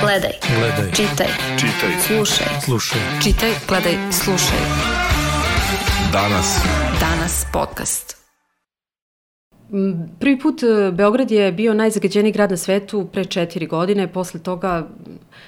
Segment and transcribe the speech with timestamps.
[0.00, 0.32] Gledaj.
[0.58, 0.92] Gledaj.
[0.92, 1.26] Čitaj.
[1.60, 1.90] Čitaj.
[2.06, 2.46] Slušaj.
[2.64, 3.00] Slušaj.
[3.22, 4.58] Čitaj, gledaj, slušaj.
[6.12, 6.60] Danas.
[7.00, 8.24] Danas podcast.
[10.20, 14.12] Prvi put e, Beograd je bio najzagađeniji grad na svetu pre četiri godine.
[14.12, 14.88] Posle toga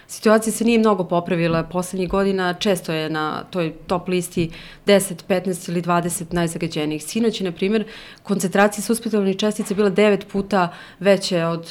[0.07, 1.63] situacija se nije mnogo popravila.
[1.63, 4.51] Poslednjih godina često je na toj top listi
[4.87, 7.05] 10, 15 ili 20 najzagađenijih.
[7.05, 7.85] Sinoć je, na primjer,
[8.23, 10.69] koncentracija suspitalovnih čestica bila devet puta
[11.01, 11.71] veće od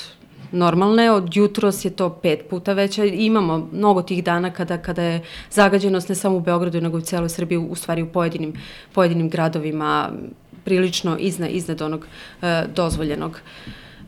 [0.56, 3.06] normalne, od jutros je to pet puta veća.
[3.06, 7.30] Imamo mnogo tih dana kada, kada je zagađenost ne samo u Beogradu, nego u celoj
[7.30, 8.54] Srbiji, u stvari u pojedinim,
[8.94, 10.10] pojedinim gradovima
[10.64, 12.06] prilično iznad, iznad onog
[12.42, 13.40] e, dozvoljenog.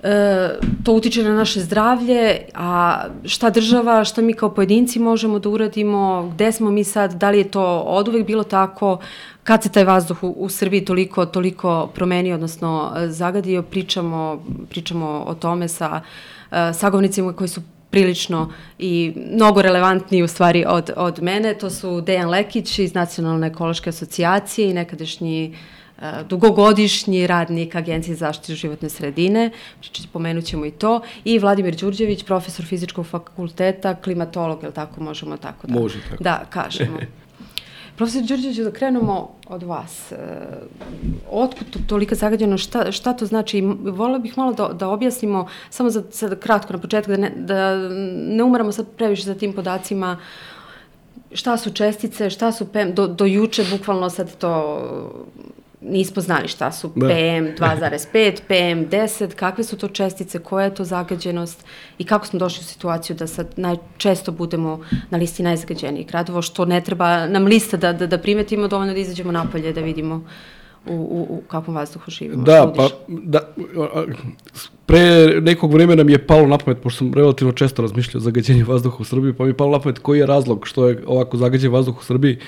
[0.04, 0.50] E,
[0.84, 6.32] to utiče na naše zdravlje, a šta država, šta mi kao pojedinci možemo da uradimo,
[6.34, 9.00] gde smo mi sad, da li je to od uvek bilo tako,
[9.44, 15.24] kad se taj vazduh u, u Srbiji toliko, toliko promenio, odnosno e, zagadio, pričamo, pričamo
[15.28, 16.37] o tome sa e,
[16.74, 21.54] sagovnicima koji su prilično i mnogo relevantniji u stvari od, od mene.
[21.54, 25.58] To su Dejan Lekić iz Nacionalne ekološke asocijacije i nekadašnji uh,
[26.30, 29.50] dugogodišnji radnik Agencije za zaštitu životne sredine,
[30.14, 35.38] pomenut ćemo i to, i Vladimir Đurđević, profesor fizičkog fakulteta, klimatolog, je li tako možemo
[35.38, 35.80] tako da?
[35.80, 36.24] Može tako.
[36.24, 36.98] Da, kažemo.
[37.98, 40.12] Profesor Đurđević, da krenemo od vas.
[40.12, 40.18] E,
[41.32, 43.62] otkud tolika zagađenost, šta, šta to znači?
[43.84, 47.76] Volila bih malo da, da objasnimo, samo za, sad kratko na početku, da ne, da
[48.38, 50.18] ne umaramo sad previše za tim podacima,
[51.32, 54.54] šta su čestice, šta su PM, do, do juče bukvalno sad to
[55.82, 57.08] nismo znali šta su da.
[57.08, 61.66] PM 2,5, PM 10, kakve su to čestice, koja je to zagađenost
[61.98, 66.66] i kako smo došli u situaciju da sad najčesto budemo na listi najzagađenijih gradova, što
[66.66, 70.24] ne treba nam lista da, da, da primetimo, dovoljno da izađemo napolje da vidimo
[70.86, 72.44] u, u, u kakvom vazduhu živimo.
[72.44, 73.54] Da, pa, da,
[74.86, 78.66] pre nekog vremena mi je palo na pamet, pošto sam relativno često razmišljao o zagađenju
[78.66, 81.38] vazduha u Srbiji, pa mi je palo na pamet koji je razlog što je ovako
[81.38, 82.40] zagađen vazduh u Srbiji.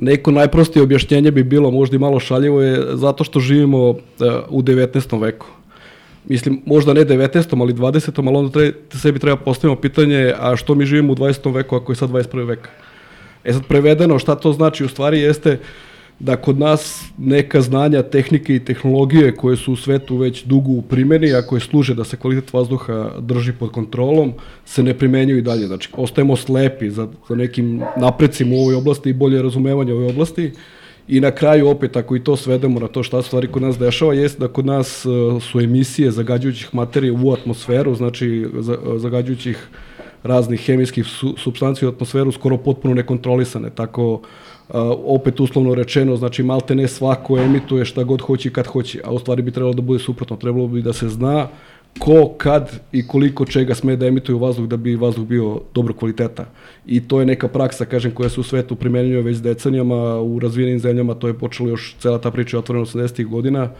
[0.00, 3.96] Neko najprostije objašnjenje bi bilo možda i malo šaljivo je zato što živimo uh,
[4.48, 5.20] u 19.
[5.20, 5.46] veku.
[6.28, 7.60] Mislim, možda ne 19.
[7.60, 8.28] ali 20.
[8.28, 11.54] ali onda treba, sebi treba postavimo pitanje, a što mi živimo u 20.
[11.54, 12.46] veku ako je sad 21.
[12.46, 12.68] vek?
[13.44, 15.89] E sad prevedeno, šta to znači u stvari jeste uh,
[16.20, 20.82] da kod nas neka znanja, tehnike i tehnologije koje su u svetu već dugo u
[20.82, 24.32] primjeni, a koje služe da se kvalitet vazduha drži pod kontrolom,
[24.64, 25.66] se ne primenjuju i dalje.
[25.66, 30.10] Znači, ostajemo slepi za, za nekim naprecima u ovoj oblasti i bolje razumevanje u ovoj
[30.10, 30.50] oblasti.
[31.08, 34.14] I na kraju, opet, ako i to svedemo na to šta stvari kod nas dešava,
[34.14, 38.46] jeste da kod nas uh, su emisije zagađujućih materija u atmosferu, znači
[38.96, 39.68] zagađujućih
[40.22, 43.70] raznih hemijskih su, substancija u atmosferu skoro potpuno nekontrolisane.
[43.70, 44.20] Tako
[45.04, 49.18] opet uslovno rečeno, znači malte ne svako emituje šta god hoće kad hoće, a u
[49.18, 51.48] stvari bi trebalo da bude suprotno, trebalo bi da se zna
[51.98, 56.46] ko, kad i koliko čega sme da emituju vazduh da bi vazduh bio dobro kvaliteta.
[56.86, 60.78] I to je neka praksa, kažem, koja se u svetu primenjuje već decenijama, u razvijenim
[60.78, 63.26] zemljama to je počelo još, cela ta priča otvorena 80.
[63.26, 63.70] godina.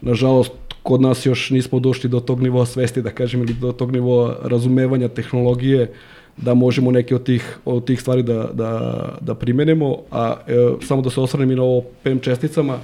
[0.00, 0.52] Nažalost,
[0.82, 4.36] kod nas još nismo došli do tog nivoa svesti, da kažem, ili do tog nivoa
[4.42, 5.92] razumevanja tehnologije,
[6.36, 10.52] da možemo neke od tih, od tih stvari da, da, da primenimo, a e,
[10.82, 12.78] samo da se osvrnem i na ovo PM česticama,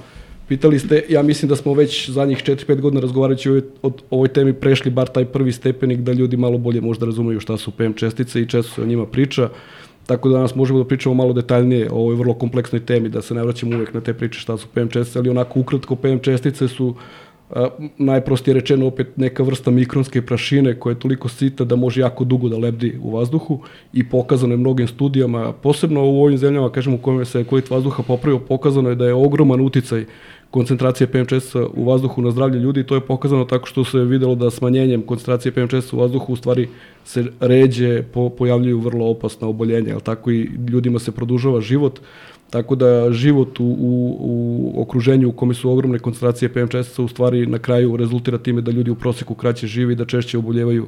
[0.47, 4.53] pitali ste, ja mislim da smo već zadnjih 4-5 godina razgovarajući o, o ovoj temi
[4.53, 8.41] prešli bar taj prvi stepenik da ljudi malo bolje možda razumeju šta su PM čestice
[8.41, 9.49] i često se o njima priča,
[10.05, 13.33] tako da danas možemo da pričamo malo detaljnije o ovoj vrlo kompleksnoj temi, da se
[13.33, 16.67] ne vraćamo uvek na te priče šta su PM čestice, ali onako ukratko PM čestice
[16.67, 16.95] su
[17.97, 22.49] najprostije rečeno opet neka vrsta mikronske prašine koja je toliko sita da može jako dugo
[22.49, 23.59] da lebdi u vazduhu
[23.93, 28.03] i pokazano je mnogim studijama, posebno u ovim zemljama, kažemo u kojima se kvalitet vazduha
[28.03, 30.05] popravio, pokazano je da je ogroman uticaj
[30.53, 34.35] koncentracije PM čestica u vazduhu na zdravlje ljudi to je pokazano tako što se videlo
[34.35, 36.67] da smanjenjem koncentracije PM čestica u vazduhu u stvari
[37.05, 41.99] se ređe po, pojavljuju vrlo opasna oboljenja, al tako i ljudima se produžava život.
[42.49, 47.07] Tako da život u, u, u okruženju u kome su ogromne koncentracije PM čestica u
[47.07, 50.87] stvari na kraju rezultira time da ljudi u proseku kraće žive i da češće oboljevaju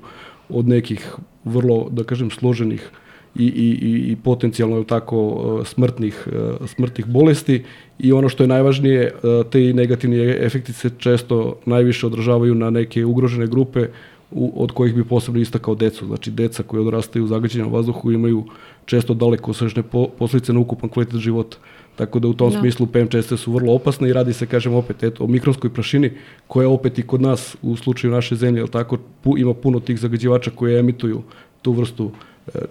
[0.50, 2.90] od nekih vrlo, da kažem, složenih
[3.35, 6.28] i, i, i potencijalno tako smrtnih,
[6.66, 7.64] smrtnih bolesti.
[8.00, 9.12] I ono što je najvažnije,
[9.52, 13.88] te negativni efekti se često najviše odražavaju na neke ugrožene grupe
[14.32, 16.06] u, od kojih bi posebno istakao decu.
[16.06, 18.44] Znači, deca koji odrastaju u zagađenom vazduhu imaju
[18.86, 21.58] često daleko osvežne po, posljedice na ukupan kvalitet života.
[21.96, 22.52] Tako da u tom.
[22.52, 22.60] Da.
[22.60, 26.12] smislu PM česte su vrlo opasne i radi se, kažem opet, eto, o mikronskoj prašini
[26.48, 30.00] koja opet i kod nas u slučaju naše zemlje, jel tako, pu, ima puno tih
[30.00, 31.22] zagađivača koje emituju
[31.62, 32.12] tu vrstu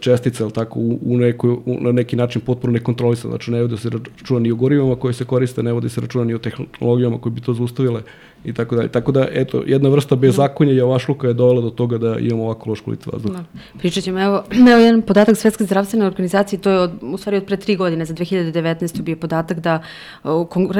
[0.00, 3.32] čestica, ali tako, u, nekoj, u, na neki način potpuno nekontrolisano.
[3.32, 6.24] Znači, ne vodi se računa ni o gorivama koje se koriste, ne vodi se računa
[6.24, 8.02] ni o tehnologijama koje bi to zaustavile
[8.44, 8.88] i tako dalje.
[8.88, 12.70] Tako da, eto, jedna vrsta bezakonja i ovašluka je dovela do toga da imamo ovako
[12.70, 13.34] loš kvalitet vazduha.
[13.34, 13.78] Da.
[13.78, 17.44] Pričat ćemo, evo, evo jedan podatak Svetske zdravstvene organizacije, to je od, u stvari od
[17.44, 19.02] pre tri godine, za 2019.
[19.02, 19.82] bio podatak da,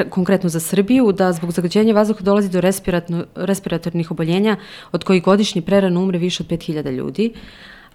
[0.09, 2.61] konkretno za Srbiju, da zbog zagađenja vazduha dolazi do
[3.35, 4.57] respiratornih oboljenja,
[4.91, 7.33] od kojih godišnji prerano umre više od 5000 ljudi.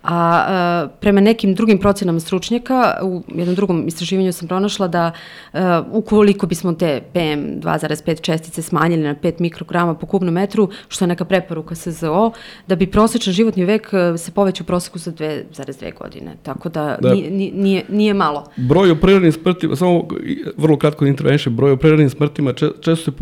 [0.03, 5.13] A, a prema nekim drugim procenama stručnjaka, u jednom drugom istraživanju sam pronašla da
[5.53, 11.05] a, ukoliko bismo te PM 2,5 čestice smanjili na 5 mikrograma po kubnom metru, što
[11.05, 12.31] je neka preporuka SZO,
[12.67, 16.37] da bi prosečan životni vek se poveća u proseku za 2,2 godine.
[16.43, 17.15] Tako da, da.
[17.15, 18.45] Nije, nije, nije malo.
[18.57, 20.09] Broj o prirodnim smrtima, samo
[20.57, 23.13] vrlo kratko intervenše, broj o prirodnim smrtima, često se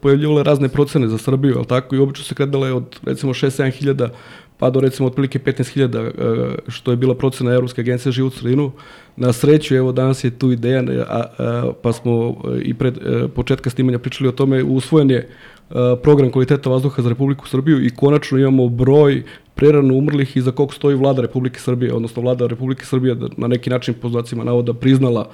[0.00, 4.08] pojavljivale razne procene za Srbiju, ali tako, i obično se kredale od recimo 6-7 hiljada
[4.64, 8.72] pa do recimo otprilike 15.000 e, što je bila procena Evropske agencije život sredinu.
[9.16, 13.24] Na sreću, evo danas je tu ideja, a, a, pa smo e, i pred a,
[13.24, 15.28] e, početka snimanja pričali o tome, usvojen je
[16.02, 19.22] program kvaliteta vazduha za Republiku Srbiju i konačno imamo broj
[19.54, 23.46] prerano umrlih i za kog stoji vlada Republike Srbije, odnosno vlada Republike Srbije da na
[23.46, 25.30] neki način po znacima navoda priznala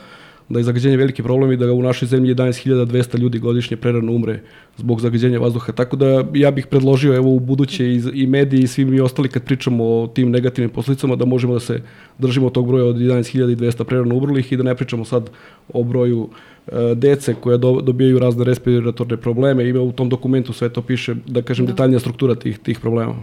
[0.50, 4.40] da je zagađenje veliki problem i da u našoj zemlji 11.200 ljudi godišnje prerano umre
[4.76, 5.72] zbog zagađenja vazduha.
[5.72, 9.28] Tako da ja bih predložio evo u buduće i, i mediji i svi mi ostali
[9.28, 11.82] kad pričamo o tim negativnim posledicama da možemo da se
[12.18, 15.30] držimo tog broja od 11.200 prerano umrlih i da ne pričamo sad
[15.72, 16.28] o broju
[16.66, 19.68] e, dece koje do, dobijaju razne respiratorne probleme.
[19.68, 21.72] Ima u tom dokumentu sve to piše, da kažem, da.
[21.72, 23.14] detaljnija struktura tih, tih problema.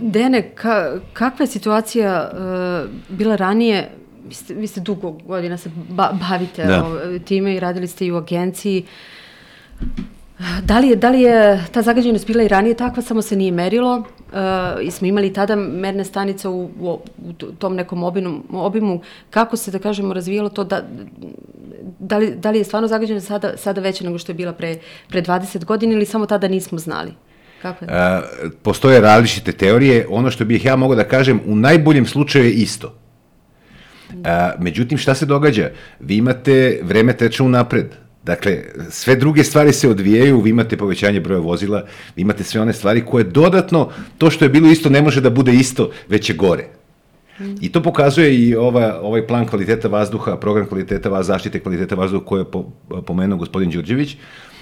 [0.00, 3.88] Dene, ka, kakva je situacija uh, bila ranije
[4.28, 6.84] vi ste, vi ste dugo godina se ba, bavite da.
[6.84, 8.84] o, time i radili ste i u agenciji.
[10.62, 13.52] Da li, je, da li je ta zagađenost bila i ranije takva, samo se nije
[13.52, 14.34] merilo uh,
[14.82, 19.00] i smo imali tada merne stanice u, u, u tom nekom obimu, obimu.
[19.30, 20.82] Kako se, da kažemo, razvijalo to, da,
[21.98, 24.78] da, li, da li je stvarno zagađenost sada, sada veća nego što je bila pre,
[25.08, 27.12] pre 20 godina ili samo tada nismo znali?
[27.62, 27.90] Kako je?
[27.90, 30.06] Uh, postoje različite teorije.
[30.10, 32.94] Ono što bih ja mogao da kažem, u najboljem slučaju je isto.
[34.24, 35.70] A, međutim, šta se događa?
[36.00, 37.86] Vi imate, vreme teče unapred.
[38.24, 41.84] Dakle, sve druge stvari se odvijaju, vi imate povećanje broja vozila,
[42.16, 43.88] vi imate sve one stvari koje dodatno,
[44.18, 46.64] to što je bilo isto ne može da bude isto, već je gore.
[47.60, 52.24] I to pokazuje i ova, ovaj plan kvaliteta vazduha, program kvaliteta vazduha, zaštite kvaliteta vazduha
[52.24, 52.64] koje je po,
[53.06, 54.16] pomenuo gospodin Đurđević,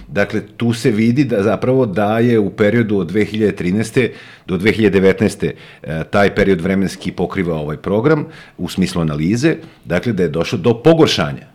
[0.09, 4.09] Dakle, tu se vidi da zapravo da je u periodu od 2013.
[4.47, 5.51] do 2019.
[5.83, 8.27] E, taj period vremenski pokriva ovaj program
[8.59, 11.47] u smislu analize, dakle da je došlo do pogoršanja.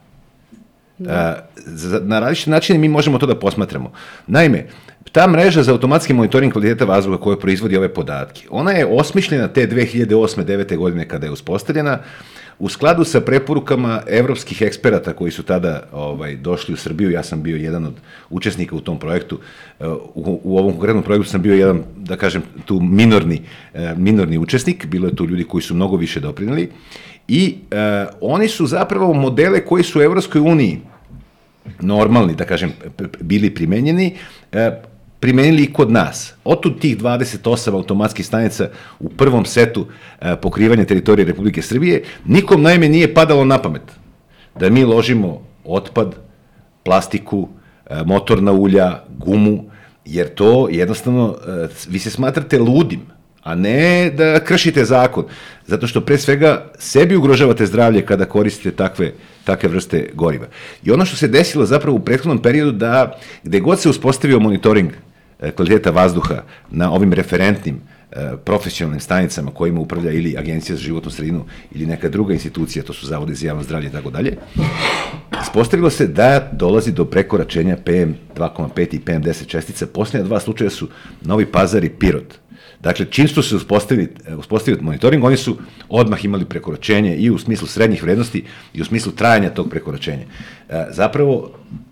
[0.98, 1.48] Da.
[1.58, 3.92] E, na različite načine mi možemo to da posmatramo.
[4.28, 4.68] Naime,
[5.12, 9.68] ta mreža za automatski monitoring kvaliteta vazduha koja proizvodi ove podatke, ona je osmišljena te
[9.68, 10.78] 2008-2009.
[10.78, 12.00] godine kada je uspostavljena,
[12.62, 17.42] u skladu sa preporukama evropskih eksperata koji su tada ovaj, došli u Srbiju, ja sam
[17.44, 17.94] bio jedan od
[18.30, 19.40] učesnika u tom projektu,
[19.80, 23.42] uh, u, u ovom konkretnom projektu sam bio jedan, da kažem, tu minorni,
[23.74, 26.70] uh, minorni učesnik, bilo je tu ljudi koji su mnogo više doprinili
[27.28, 30.80] i uh, oni su zapravo modele koji su u Evropskoj uniji
[31.80, 32.74] normalni, da kažem,
[33.22, 34.16] bili primenjeni,
[35.22, 36.34] primenili i kod nas.
[36.44, 38.70] Otud tih 28 automatskih stanica
[39.00, 39.88] u prvom setu
[40.22, 43.82] e, pokrivanja teritorije Republike Srbije, nikom najme nije padalo na pamet
[44.60, 46.16] da mi ložimo otpad,
[46.84, 47.48] plastiku,
[47.86, 49.64] e, motorna ulja, gumu,
[50.06, 53.02] jer to jednostavno, e, vi se smatrate ludim,
[53.44, 55.26] a ne da kršite zakon,
[55.68, 59.14] zato što pre svega sebi ugrožavate zdravlje kada koristite takve,
[59.44, 60.46] takve vrste goriva.
[60.84, 64.92] I ono što se desilo zapravo u prethodnom periodu da gde god se uspostavio monitoring
[65.56, 67.82] kvaliteta vazduha na ovim referentnim
[68.12, 72.94] e, profesionalnim stanicama kojima upravlja ili Agencija za životnu sredinu ili neka druga institucija, to
[72.94, 74.38] su zavode za javno zdravlje i tako dalje,
[75.42, 79.86] ispostavilo se da dolazi do prekoračenja PM 2,5 i PM 10 čestica.
[79.86, 80.88] Posljednja dva slučaja su
[81.22, 82.40] Novi Pazar i Pirot.
[82.84, 85.58] Dakle, čim su se uspostavili, e, uspostavili monitoring, oni su
[85.90, 90.26] odmah imali prekoračenje i u smislu srednjih vrednosti i u smislu trajanja tog prekoračenja.
[90.90, 91.52] Zapravo,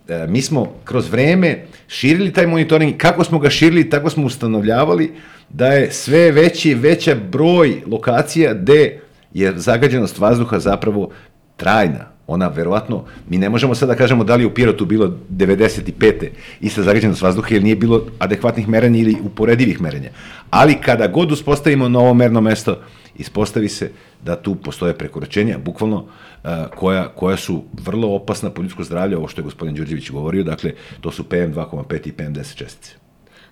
[0.09, 5.11] E, mi smo kroz vreme širili taj monitoring, kako smo ga širili, tako smo ustanovljavali
[5.49, 8.99] da je sve veći i veća broj lokacija gde
[9.33, 11.09] je zagađenost vazduha zapravo
[11.57, 12.11] trajna.
[12.29, 16.29] Ona verovatno, mi ne možemo sada da kažemo da li je u Pirotu bilo 95.
[16.61, 20.09] ista zagađenost vazduha jer nije bilo adekvatnih merenja ili uporedivih merenja.
[20.49, 22.77] Ali kada god uspostavimo novo merno mesto,
[23.17, 23.91] ispostavi se
[24.23, 29.27] da tu postoje prekoračenja, bukvalno uh, koja, koja su vrlo opasna po ljudsko zdravlje, ovo
[29.27, 32.98] što je gospodin Đurđević govorio, dakle, to su PM2,5 i PM10 čestice.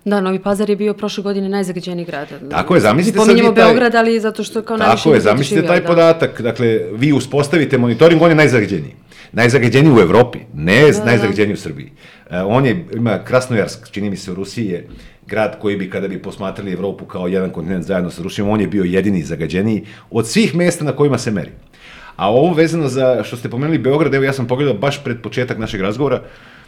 [0.08, 2.28] Da, Novi Pazar je bio prošle godine najzagađeniji grad.
[2.50, 5.22] Tako je, zamislite Mi sad vi taj- Beograd, ali zato što kao najviše Tako je,
[5.22, 5.88] zamislite taj da.
[5.88, 6.42] podatak.
[6.42, 8.96] Dakle, vi uspostavite monitoring, on je najzagađeniji.
[9.32, 11.06] Najzagađeniji u Evropi, ne Da, da.
[11.06, 11.92] najzagađeniji u Srbiji.
[12.30, 14.88] E, on je, ima Krasnojarsk, čini mi se u Rusiji je
[15.28, 18.68] grad koji bi, kada bi posmatrali Evropu kao jedan kontinent zajedno sa Rusijom, on je
[18.68, 21.52] bio jedini zagađeniji od svih mesta na kojima se meri.
[22.16, 25.58] A ovo vezano za, što ste pomenuli Beograd, evo ja sam pogledao baš pred početak
[25.58, 26.22] našeg razgovora,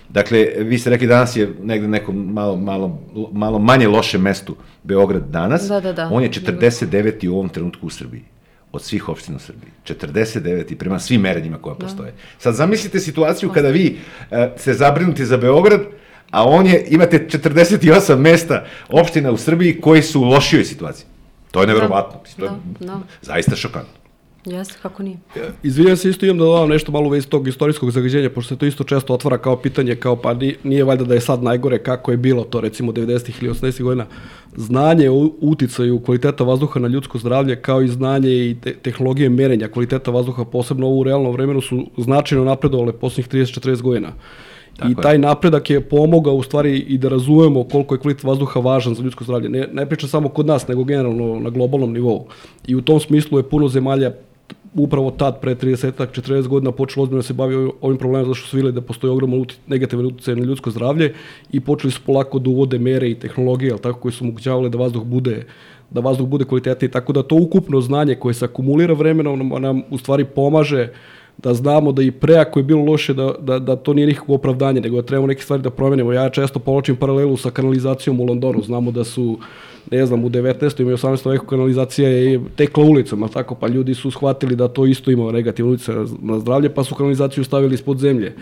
[0.10, 3.00] Dakle, vi ste rekli danas je negde neko malo, malo,
[3.32, 5.68] malo manje loše mestu Beograd danas.
[5.68, 6.10] Da, da, da.
[6.12, 7.30] On je 49.
[7.30, 8.24] u ovom trenutku u Srbiji
[8.72, 9.72] od svih opština u Srbiji.
[9.86, 10.76] 49.
[10.76, 12.14] prema svim merenjima koja postoje.
[12.38, 13.98] Sad zamislite situaciju kada vi
[14.32, 15.82] e, ste zabrinuti za Beograd,
[16.32, 21.06] a on je, imate 48 mesta opština u Srbiji koji su u lošijoj situaciji.
[21.52, 22.22] To je nevjerovatno.
[22.22, 23.00] Mislim, To je da, da.
[23.22, 23.99] zaista šokantno.
[24.46, 25.18] Jeste, kako nije.
[25.64, 28.60] Izvinjam se, isto imam da dodam nešto malo u vezi tog istorijskog zagađenja, pošto se
[28.60, 31.78] to isto često otvara kao pitanje, kao pa ni- nije valjda da je sad najgore
[31.78, 33.44] kako je bilo to recimo 90.
[33.44, 33.84] ili 80.
[33.84, 34.06] godina.
[34.56, 39.68] Znanje o uticaju kvaliteta vazduha na ljudsko zdravlje, kao i znanje i te tehnologije merenja
[39.68, 44.14] kvaliteta vazduha, posebno u realnom vremenu, su značajno napredovale poslednjih 30-40 godina.
[44.88, 44.96] I je.
[45.02, 49.04] taj napredak je pomogao u stvari i da razumemo koliko je kvalitet vazduha važan za
[49.04, 49.50] ljudsko zdravlje.
[49.50, 52.28] Ne, ne pričam samo kod nas, nego generalno na globalnom nivou.
[52.68, 54.12] I u tom smislu je puno zemalja
[54.74, 58.58] upravo tad, pre 30-40 godina, počelo ozbiljno da se bavi ovim- problemom, zato što su
[58.58, 61.14] vidjeli da postoji ogroman uti, negativan utjecaj na ljudsko zdravlje
[61.52, 64.78] i počeli su polako da uvode mere i tehnologije, ali tako, koji su omogućavali da
[64.78, 65.46] vazduh bude
[65.92, 69.82] da vazduh bude kvalitetniji, tako da to ukupno znanje koje se akumulira vremenom nam, nam
[69.90, 70.90] u stvari pomaže
[71.44, 74.36] da znamo da i pre ako je bilo loše da, da, da to nije nikakvo
[74.36, 76.14] opravdanje, nego da trebamo neke stvari da promenimo.
[76.14, 78.62] Ja često povlačim paralelu sa kanalizacijom u Londonu.
[78.64, 79.38] Znamo da su,
[79.92, 80.82] ne znam, u 19.
[80.82, 81.30] i 18.
[81.30, 85.32] veku kanalizacija je tekla ulicom, a tako, pa ljudi su shvatili da to isto ima
[85.32, 88.34] negativan utjecaj na- na zdravlje, pa su kanalizaciju stavili ispod zemlje.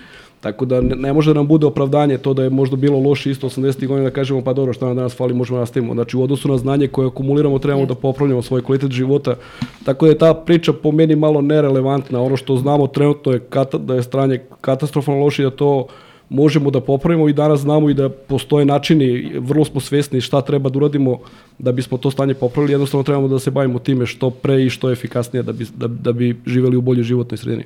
[0.48, 3.32] Tako da ne, ne može da nam bude opravdanje to da je možda bilo loše
[3.32, 3.88] isto 80.
[3.88, 5.94] godina da kažemo pa dobro šta nam danas fali možemo da nastavimo.
[5.94, 9.36] Znači u odnosu na znanje koje akumuliramo trebamo da popravljamo svoj kvalitet života.
[9.84, 12.22] Tako da je ta priča po meni malo nerelevantna.
[12.22, 15.88] Ono što znamo trenutno je kata, da je stranje katastrofalno loše da to
[16.30, 20.70] možemo da popravimo i danas znamo i da postoje načini, vrlo smo svesni šta treba
[20.70, 21.20] da uradimo
[21.60, 24.92] da bismo to stanje popravili, jednostavno trebamo da se bavimo time što pre i što
[24.92, 27.64] efikasnije da bi, da, da bi živeli u boljoj životnoj sredini.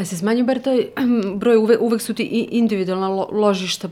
[0.00, 0.86] A se smanjio bar taj
[1.36, 3.88] broj, uve, uvek su ti individualna lo, ložišta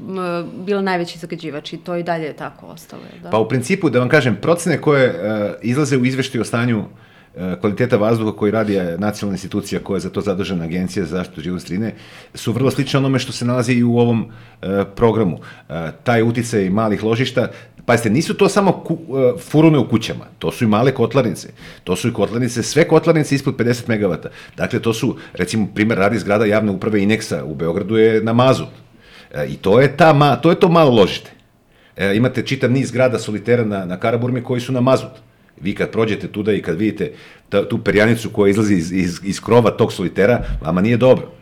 [0.67, 3.03] bila najveći zagađivač i to i dalje je tako ostalo.
[3.23, 3.31] Da?
[3.31, 6.85] Pa u principu, da vam kažem, procene koje e, izlaze u izveštaju o stanju
[7.37, 11.41] e, kvaliteta vazduha koji radi nacionalna institucija koja je za to zadužena agencija za zaštitu
[11.41, 11.95] životne sredine
[12.35, 14.27] su vrlo slične onome što se nalazi i u ovom
[14.63, 15.39] e, programu.
[15.69, 17.49] E, taj uticaj malih ložišta
[17.89, 21.49] Pazite, nisu to samo ku, e, furune u kućama, to su i male kotlarnice.
[21.85, 24.17] To su i kotlarnice, sve kotlarnice ispod 50 MW.
[24.57, 28.69] Dakle, to su, recimo, primer radi zgrada javne uprave Ineksa u Beogradu je na mazut.
[29.35, 31.31] E, I to je, ta, ma, to je to malo ložište.
[31.97, 35.17] E, imate čitav niz grada solitera na, na Karaburmi koji su na mazut.
[35.61, 37.13] Vi kad prođete tuda i kad vidite
[37.49, 41.33] ta, tu perjanicu koja izlazi iz, iz, iz krova tog solitera, vama nije dobro.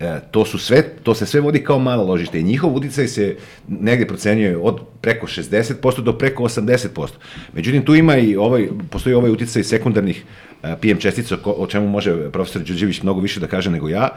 [0.00, 3.36] E, to, su sve, to se sve vodi kao malo ložište i njihov uticaj se
[3.68, 7.08] negde procenjuje od preko 60% do preko 80%.
[7.52, 10.24] Međutim, tu ima i ovaj, postoji ovaj uticaj sekundarnih
[10.62, 14.08] e, PM čestica, o čemu može profesor Đurđević mnogo više da kaže nego ja.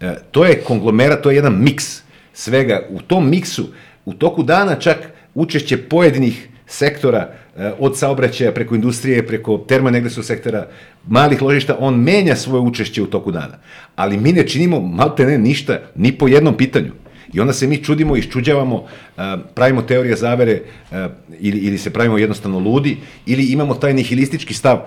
[0.00, 2.86] E, to je konglomerat, to je jedan miks svega.
[2.90, 3.66] U tom miksu,
[4.04, 10.66] u toku dana čak učešće pojedinih sektora, e, od saobraćaja preko industrije, preko termoenergetskog sektora,
[11.06, 13.58] malih ložišta, on menja svoje učešće u toku dana.
[13.96, 16.92] Ali mi ne činimo malte ne ništa, ni po jednom pitanju.
[17.32, 19.22] I onda se mi čudimo, iščuđavamo, e,
[19.54, 21.08] pravimo teorije zavere e,
[21.40, 22.96] ili, ili se pravimo jednostavno ludi,
[23.26, 24.80] ili imamo taj nihilistički stav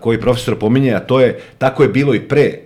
[0.00, 2.58] koji profesor pominje, a to je tako je bilo i pre.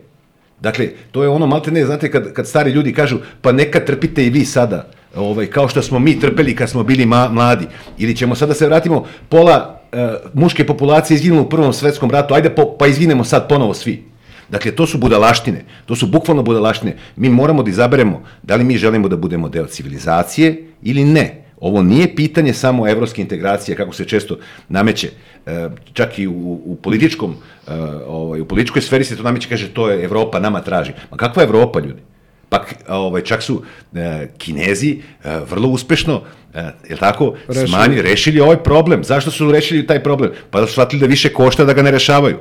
[0.61, 4.27] Dakle, to je ono, malte ne, znate, kad, kad stari ljudi kažu, pa neka trpite
[4.27, 7.67] i vi sada, ovaj, kao što smo mi trpeli kad smo bili ma, mladi.
[7.99, 12.51] Ili ćemo sada se vratimo, pola e, muške populacije izginulo u Prvom svetskom ratu, ajde
[12.51, 14.05] po, pa izginemo sad ponovo svi.
[14.49, 16.97] Dakle, to su budalaštine, to su bukvalno budalaštine.
[17.17, 21.45] Mi moramo da izaberemo da li mi želimo da budemo deo civilizacije ili ne.
[21.61, 25.11] Ovo nije pitanje samo evropske integracije, kako se često nameće,
[25.47, 27.35] e, čak i u, u političkom,
[27.69, 27.73] e,
[28.07, 30.93] ovaj, u političkoj sferi se to nameće, kaže, to je Evropa nama traži.
[31.11, 32.03] Ma kakva je Evropa, ljudi?
[32.49, 33.63] Pa ovaj, čak su
[33.95, 36.23] e, Kinezi e, vrlo uspešno,
[36.55, 37.69] e, je tako, Rešili.
[37.69, 39.05] smanjili, rešili ovaj problem.
[39.05, 40.31] Zašto su rešili taj problem?
[40.51, 42.39] Pa da su shvatili da više košta da ga ne rešavaju.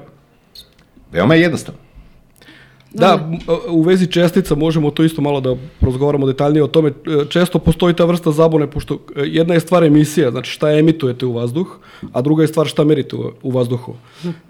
[1.11, 1.79] Veoma je jednostavno.
[2.93, 3.37] Da, m,
[3.69, 6.89] u vezi čestica možemo to isto malo da prozgovaramo detaljnije o tome.
[6.89, 6.93] E,
[7.29, 11.33] Često postoji ta vrsta zabune, pošto e, jedna je stvar emisija, znači šta emitujete u
[11.33, 11.79] vazduh,
[12.11, 13.95] a druga je stvar šta merite u, vazduhu.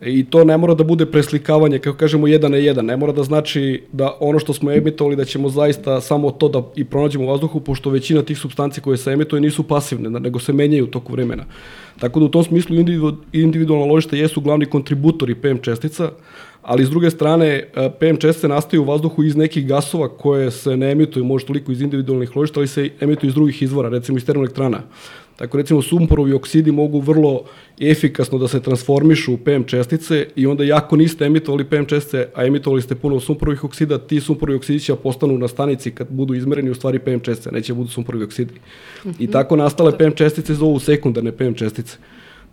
[0.01, 2.85] I to ne mora da bude preslikavanje, kako kažemo, jedan na jedan.
[2.85, 6.63] Ne mora da znači da ono što smo emitovali, da ćemo zaista samo to da
[6.75, 10.53] i pronađemo u vazduhu, pošto većina tih substanci koje se emituje nisu pasivne, nego se
[10.53, 11.45] menjaju u toku vremena.
[11.99, 16.11] Tako da u tom smislu individu, individualna ložišta jesu glavni kontributori PM čestica,
[16.63, 20.77] ali s druge strane e, PM čestice nastaju u vazduhu iz nekih gasova koje se
[20.77, 24.25] ne emituju možda toliko iz individualnih ložišta, ali se emituju iz drugih izvora, recimo iz
[24.25, 24.81] termoelektrana.
[25.35, 27.43] Tako recimo sumporovi oksidi mogu vrlo
[27.79, 32.45] efikasno da se transformišu u PM čestice i onda jako niste emitovali PM čestice, a
[32.45, 36.33] emitovali ste puno sumporovih oksida, ti sumporovi oksidi će da postanu na stanici kad budu
[36.33, 38.53] izmereni u stvari PM čestice, neće da budu sumporovi oksidi.
[39.19, 41.97] I tako nastale PM čestice zovu sekundarne PM čestice.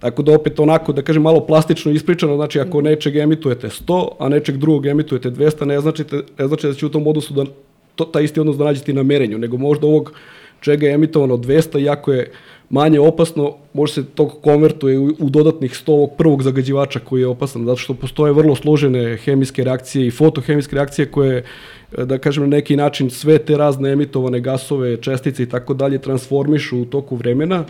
[0.00, 4.28] Tako da opet onako, da kažem, malo plastično ispričano, znači ako nečeg emitujete 100, a
[4.28, 6.04] nečeg drugog emitujete 200, ne znači,
[6.38, 7.44] ne znači da će u tom odnosu da
[7.94, 10.12] to, taj isti odnos da nađete na merenju, nego možda ovog
[10.60, 12.30] čega je emitovano 200, iako je
[12.70, 17.64] manje opasno, može se to konvertuje u, dodatnih 100 ovog prvog zagađivača koji je opasan,
[17.64, 22.56] zato što postoje vrlo složene hemijske reakcije i fotohemijske reakcije koje e, da kažem na
[22.56, 27.64] neki način sve te razne emitovane gasove, čestice i tako dalje transformišu u toku vremena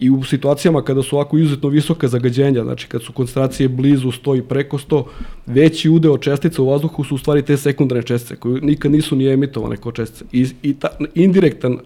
[0.00, 4.38] i u situacijama kada su ovako izuzetno visoka zagađenja, znači kad su koncentracije blizu 100
[4.38, 5.04] i preko 100,
[5.46, 9.32] veći udeo čestica u vazduhu su u stvari te sekundarne čestice koje nikad nisu ni
[9.32, 10.24] emitovane kao čestice.
[10.32, 11.78] I, i ta, indirektan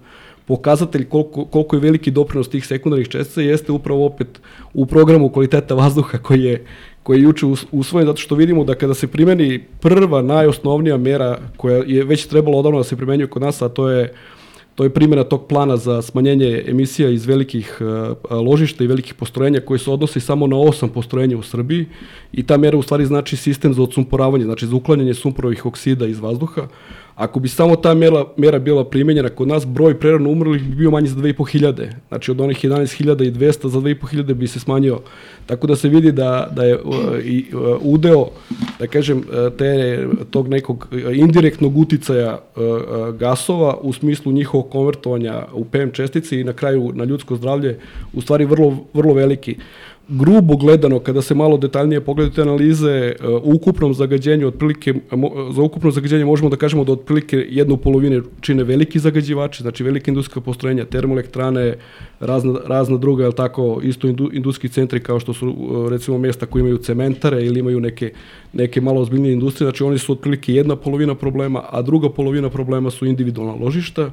[0.46, 4.40] pokazatelj koliko, koliko je veliki doprinos tih sekundarnih čestica jeste upravo opet
[4.74, 6.64] u programu kvaliteta vazduha koji je
[7.02, 11.38] koji je juče us- usvojen zato što vidimo da kada se primeni prva najosnovnija mera
[11.56, 14.12] koja je već trebalo odavno da se primenjuje kod nas, a to je
[14.74, 19.60] To je primjena tog plana za smanjenje emisija iz velikih uh, ložišta i velikih postrojenja
[19.60, 21.86] koji se odnosi samo na osam postrojenja u Srbiji
[22.32, 26.18] i ta mera u stvari znači sistem za odsumporavanje, znači za uklanjanje sumporovih oksida iz
[26.18, 26.66] vazduha.
[27.16, 30.90] Ako bi samo ta mera, mera bila primenjena kod nas, broj prerano umrlih bi bio
[30.90, 31.88] manji za 2500.
[32.09, 35.00] Znači od onih 11.200 za 2500 bi se smanjio.
[35.47, 36.78] Tako da se vidi da, da je
[37.25, 37.44] i
[37.80, 38.26] udeo,
[38.78, 45.42] da kažem, uh, te, tog nekog uh, indirektnog uticaja uh, gasova u smislu njihovog konvertovanja
[45.52, 47.78] u PM čestice i na kraju na ljudsko zdravlje
[48.12, 49.56] u stvari vrlo, vrlo veliki
[50.08, 55.62] grubo gledano, kada se malo detaljnije pogledate analize, uh, u ukupnom zagađenju, otprilike, mo, za
[55.62, 60.40] ukupno zagađenje možemo da kažemo da otprilike jednu polovine čine veliki zagađivači, znači velike industrijska
[60.40, 61.75] postrojenja, termoelektrane,
[62.20, 66.46] razna, razna druga, jel tako, isto indu, industrijski centri kao što su uh, recimo mesta
[66.46, 68.12] koji imaju cementare ili imaju neke,
[68.52, 72.90] neke malo ozbiljnije industrije, znači oni su otprilike jedna polovina problema, a druga polovina problema
[72.90, 74.10] su individualna ložišta,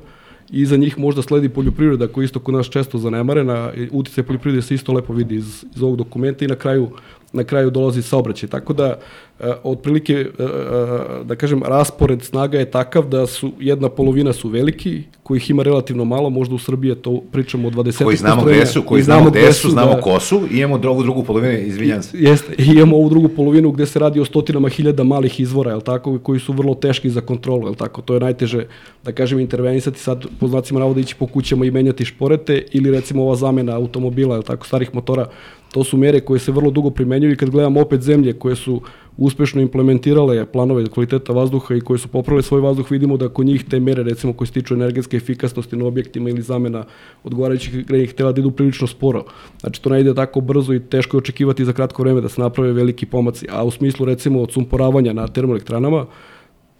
[0.52, 4.62] i iza njih možda sledi poljoprivreda koja isto kod nas često zanemarena, i uticaj poljoprivrede
[4.62, 6.46] se isto lepo vidi iz, iz ovog dokumenta.
[6.46, 6.90] I na kraju
[7.34, 8.50] na kraju dolazi saobraćaj.
[8.50, 8.98] Tako da,
[9.40, 10.48] e, otprilike, e, e,
[11.24, 16.06] da kažem, raspored snaga je takav da su jedna polovina su veliki, kojih ima relativno
[16.06, 19.04] malo, možda u Srbiji je to pričamo o 20 Koji znamo gde su, koji I
[19.04, 20.02] znamo gde su, znamo da.
[20.02, 22.18] ko su, i imamo drugu, drugu polovinu, izvinjam se.
[22.18, 25.82] Jeste, i imamo ovu drugu polovinu gde se radi o stotinama hiljada malih izvora, jel
[25.82, 28.66] tako, koji su vrlo teški za kontrolu, jel tako, to je najteže,
[29.04, 33.24] da kažem, intervenisati sad po znacima navoda ići po kućama i menjati šporete ili recimo
[33.24, 35.28] ova zamena automobila, jel tako, starih motora,
[35.72, 38.82] to su mere koje se vrlo dugo primenjuju i kad gledamo opet zemlje koje su
[39.18, 43.66] uspešno implementirale planove kvaliteta vazduha i koje su popravile svoj vazduh, vidimo da kod njih
[43.70, 46.84] te mere, recimo koje se tiču energetske efikasnosti na objektima ili zamena
[47.24, 49.24] odgovarajućih grejnih tela, da idu prilično sporo.
[49.60, 52.42] Znači to ne ide tako brzo i teško je očekivati za kratko vreme da se
[52.42, 53.48] naprave veliki pomaci.
[53.52, 56.06] A u smislu recimo odsumporavanja na termoelektranama,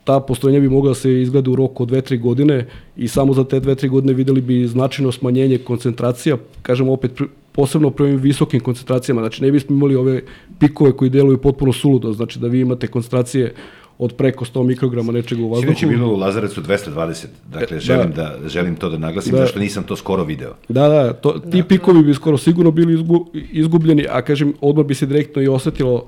[0.04, 3.44] ta postrojenja bi mogla da se izgleda u roku od 2-3 godine i samo za
[3.44, 7.22] te 2-3 godine videli bi značajno smanjenje koncentracija, kažemo opet
[7.52, 10.22] posebno pri ovim visokim koncentracijama, znači ne bismo imali ove
[10.60, 13.54] pikove koji deluju potpuno suludo, znači da vi imate koncentracije
[13.98, 15.62] od preko 100 mikrograma nečega u vazduhu.
[15.62, 18.38] Sinoć je bilo u Lazarevcu 220, dakle, E, želim, da.
[18.42, 18.50] da.
[18.50, 19.38] želim to da naglasim, Da.
[19.38, 20.54] zašto nisam to skoro video.
[20.70, 24.96] Da, da, to, ti pikovi bi skoro sigurno bili izgu, izgubljeni, a kažem, odmah bi
[24.96, 26.06] se direktno i osetilo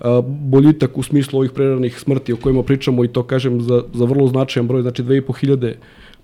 [0.00, 4.04] a, boljitak u smislu ovih preranih smrti o kojima pričamo i to kažem za, za
[4.04, 5.74] vrlo značajan broj, znači 2500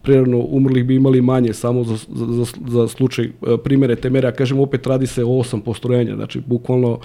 [0.02, 4.32] prerano umrlih bi imali manje samo za, za, za, slučaj a, primere te mere, a
[4.32, 6.98] kažem opet radi se o osam postrojenja, znači bukvalno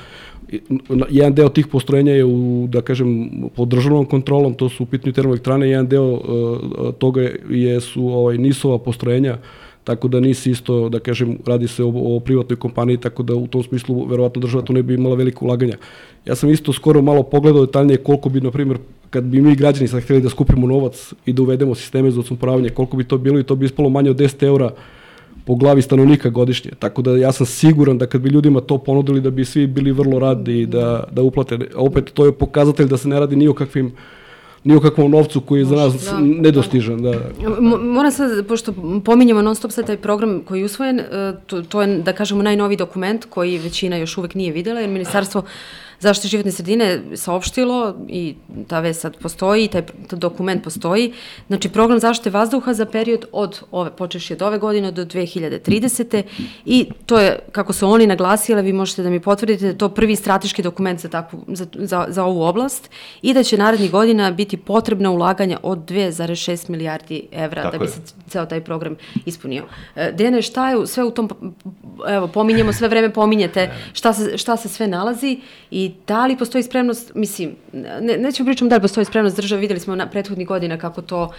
[1.09, 5.13] jedan deo tih postrojenja je u, da kažem, pod državnom kontrolom, to su u pitanju
[5.13, 6.21] termoelektrane, jedan deo uh,
[6.97, 9.37] toga je, su ovaj, nisova postrojenja,
[9.87, 13.47] tako da nisi isto, da kažem, radi se o, o privatnoj kompaniji, tako da u
[13.47, 15.77] tom smislu verovatno država tu ne bi imala veliko ulaganja.
[16.25, 18.77] Ja sam isto skoro malo pogledao detaljnije koliko bi, na primjer,
[19.09, 22.69] kad bi mi građani sad hteli da skupimo novac i da uvedemo sisteme za odsumporavanje,
[22.69, 24.73] koliko bi to bilo i to bi ispalo manje od 10 eura
[25.45, 26.71] po glavi stanovnika godišnje.
[26.79, 29.91] Tako da ja sam siguran da kad bi ljudima to ponudili da bi svi bili
[29.91, 31.59] vrlo radi da, da uplate.
[31.75, 33.91] Opet to je pokazatelj da se ne radi ni o kakvim
[34.67, 36.19] ni o kakvom novcu koji je za nas Da.
[36.19, 37.01] nedostižan.
[37.01, 37.13] Da.
[37.81, 38.73] Moram sad, pošto
[39.05, 42.43] pominjemo non stop sad taj program koji je usvojen, e, to, to je, da kažemo,
[42.43, 45.43] najnoviji dokument koji većina još uvek nije videla, jer Ministarstvo
[45.99, 48.35] zaštite životne sredine saopštilo i
[48.67, 51.13] ta vest sad postoji, taj, dokument postoji.
[51.47, 56.23] Znači, program zaštite vazduha za period od ove, počeši od ove godine do 2030.
[56.65, 59.89] I to je, kako su oni naglasili, vi možete da mi potvrdite, da je to
[59.89, 62.89] prvi strateški dokument za, takvu, za, za, za ovu oblast
[63.21, 67.85] i da će narednih godina biti potrebna ulaganja od 2,6 milijardi evra Tako da bi
[67.85, 67.89] je.
[67.89, 69.63] se ceo taj program ispunio.
[69.95, 71.29] E, Dene, šta je sve u tom,
[72.07, 75.39] evo, pominjemo, sve vreme pominjete šta se, šta se sve nalazi
[75.71, 79.79] i da li postoji spremnost, mislim, ne, nećemo pričamo da li postoji spremnost države, videli
[79.79, 81.31] smo na prethodnih godina kako to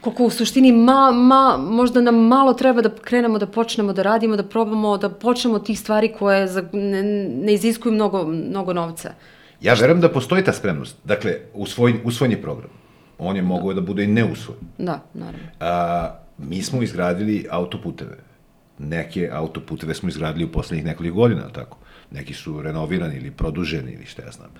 [0.00, 4.36] koliko u suštini ma, ma, možda nam malo treba da krenemo da počnemo da radimo,
[4.36, 7.02] da probamo da počnemo tih stvari koje za, ne,
[7.42, 9.12] ne iziskuju mnogo, mnogo novca.
[9.60, 10.96] Ja verujem da postoji ta spremnost.
[11.04, 12.70] Dakle, usvojen, usvojen je program.
[13.18, 14.62] On je mogao da bude i neusvojen.
[14.78, 15.48] Da, naravno.
[15.60, 18.18] A, mi smo izgradili autoputeve.
[18.78, 21.78] Neke autoputeve smo izgradili u poslednjih nekoliko godina, tako?
[22.10, 24.50] Neki su renovirani ili produženi ili šta ja znam.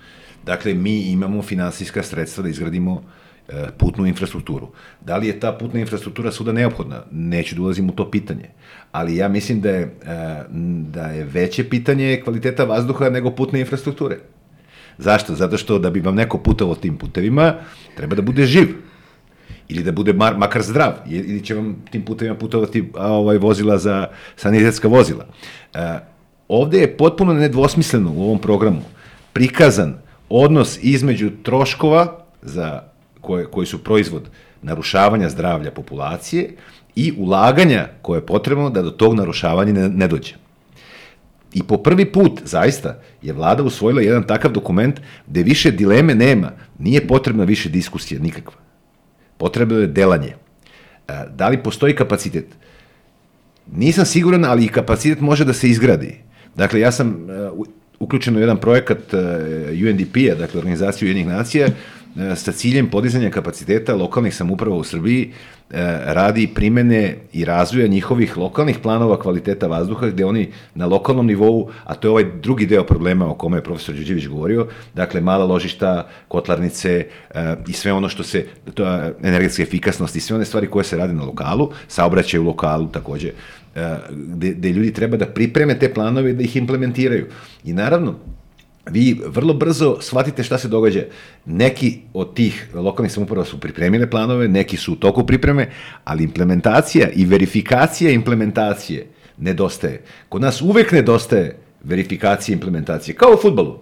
[0.45, 3.03] Dakle, mi imamo finansijska sredstva da izgradimo
[3.49, 4.69] e, putnu infrastrukturu.
[5.01, 7.03] Da li je ta putna infrastruktura svuda neophodna?
[7.11, 8.51] Neću da ulazim u to pitanje.
[8.93, 10.45] Ali ja mislim da je, e,
[10.93, 14.19] da je veće pitanje kvaliteta vazduha nego putne infrastrukture.
[14.99, 15.35] Zašto?
[15.35, 17.55] Zato što da bi vam neko putovao tim putevima,
[17.97, 18.69] treba da bude živ
[19.69, 24.09] ili da bude mar, makar zdrav, ili će vam tim putevima putovati ovaj, vozila za
[24.37, 25.27] sanitetska vozila.
[26.49, 28.83] Ovde je potpuno nedvosmisleno u ovom programu
[29.33, 29.95] prikazan
[30.29, 32.83] odnos između troškova za
[33.21, 34.29] koje, koji su proizvod
[34.63, 36.55] narušavanja zdravlja populacije
[36.97, 40.35] i ulaganja koje je potrebno da do tog narušavanja ne, ne dođe.
[41.53, 46.53] I po prvi put, zaista, je vlada usvojila jedan takav dokument gde više dileme nema,
[46.79, 48.61] nije potrebna više diskusija nikakva.
[49.37, 50.35] Potrebno je delanje.
[51.09, 52.47] E, Da li postoji kapacitet?
[53.73, 56.28] Nisam siguran, ali i kapacitet može da se izgradi.
[56.59, 57.67] Dakle, ja sam e, u-
[57.99, 59.19] uključen u jedan projekat e,
[59.91, 65.33] UNDP-a, dakle Organizaciju Ujedinjenih nacija, e, sa ciljem podizanja kapaciteta lokalnih samuprava u Srbiji
[66.07, 71.95] radi primene i razvoja njihovih lokalnih planova kvaliteta vazduha, gde oni na lokalnom nivou, a
[71.95, 76.07] to je ovaj drugi deo problema o kome je profesor Đuđević govorio, dakle mala ložišta,
[76.29, 77.07] kotlarnice
[77.69, 80.97] i sve ono što se, to je energetska efikasnost i sve one stvari koje se
[80.97, 83.33] rade na lokalu, saobraćaj u lokalu takođe,
[84.11, 87.27] gde, gde ljudi treba da pripreme te planove i da ih implementiraju.
[87.65, 88.19] I naravno,
[88.91, 91.03] vi vrlo brzo shvatite šta se događa.
[91.45, 95.71] Neki od tih lokalnih samouprava su pripremile planove, neki su u toku pripreme,
[96.05, 99.07] ali implementacija i verifikacija implementacije
[99.39, 100.03] nedostaje.
[100.29, 103.79] Kod nas uvek nedostaje verifikacije implementacije, kao u futbalu.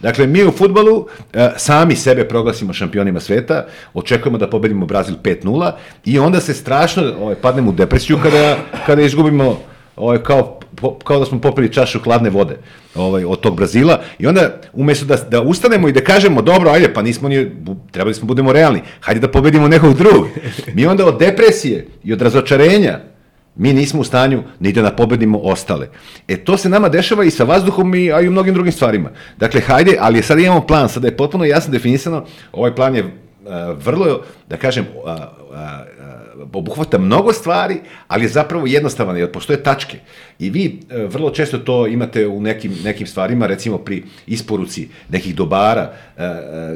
[0.00, 5.72] Dakle, mi u futbalu e, sami sebe proglasimo šampionima sveta, očekujemo da pobedimo Brazil 5-0
[6.04, 9.58] i onda se strašno ovaj, padnemo u depresiju kada, kada izgubimo
[9.96, 12.56] ovaj, kao, po, kao da smo popili čašu hladne vode
[12.94, 16.94] ovaj, od tog Brazila i onda umesto da, da ustanemo i da kažemo dobro, ajde,
[16.94, 17.50] pa nismo ni,
[17.90, 20.28] trebali smo da budemo realni, hajde da pobedimo nekog drugog.
[20.74, 23.00] Mi onda od depresije i od razočarenja
[23.60, 25.88] Mi nismo u stanju ni da napobedimo ostale.
[26.28, 29.10] E, to se nama dešava i sa vazduhom, i, a i u mnogim drugim stvarima.
[29.36, 33.04] Dakle, hajde, ali sad imamo plan, sada je potpuno jasno definisano, ovaj plan je
[33.48, 34.86] a, vrlo, da kažem,
[36.52, 37.76] obuhvata mnogo stvari,
[38.08, 39.98] ali je zapravo jednostavan, jer postoje tačke.
[40.38, 45.34] I vi e, vrlo često to imate u nekim, nekim stvarima, recimo pri isporuci nekih
[45.34, 46.30] dobara, e, e,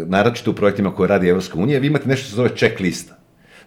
[0.07, 3.16] naročito u projektima koje radi Evropska unija, vi imate nešto što se zove checklista.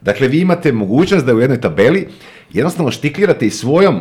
[0.01, 2.07] Dakle, vi imate mogućnost da u jednoj tabeli
[2.53, 3.95] jednostavno štiklirate i svojom,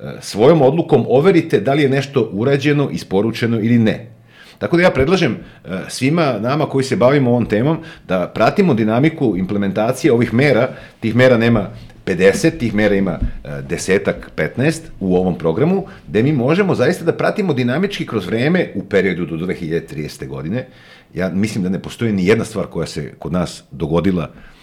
[0.00, 4.12] e, svojom odlukom overite da li je nešto urađeno, isporučeno ili ne.
[4.58, 9.34] Tako da ja predlažem e, svima nama koji se bavimo ovom temom da pratimo dinamiku
[9.36, 10.68] implementacije ovih mera,
[11.00, 11.68] tih mera nema
[12.06, 17.12] 50, tih mera ima e, desetak, 15 u ovom programu, gde mi možemo zaista da
[17.12, 20.26] pratimo dinamički kroz vreme u periodu do 2030.
[20.26, 20.66] godine.
[21.14, 24.61] Ja mislim da ne postoji ni jedna stvar koja se kod nas dogodila e,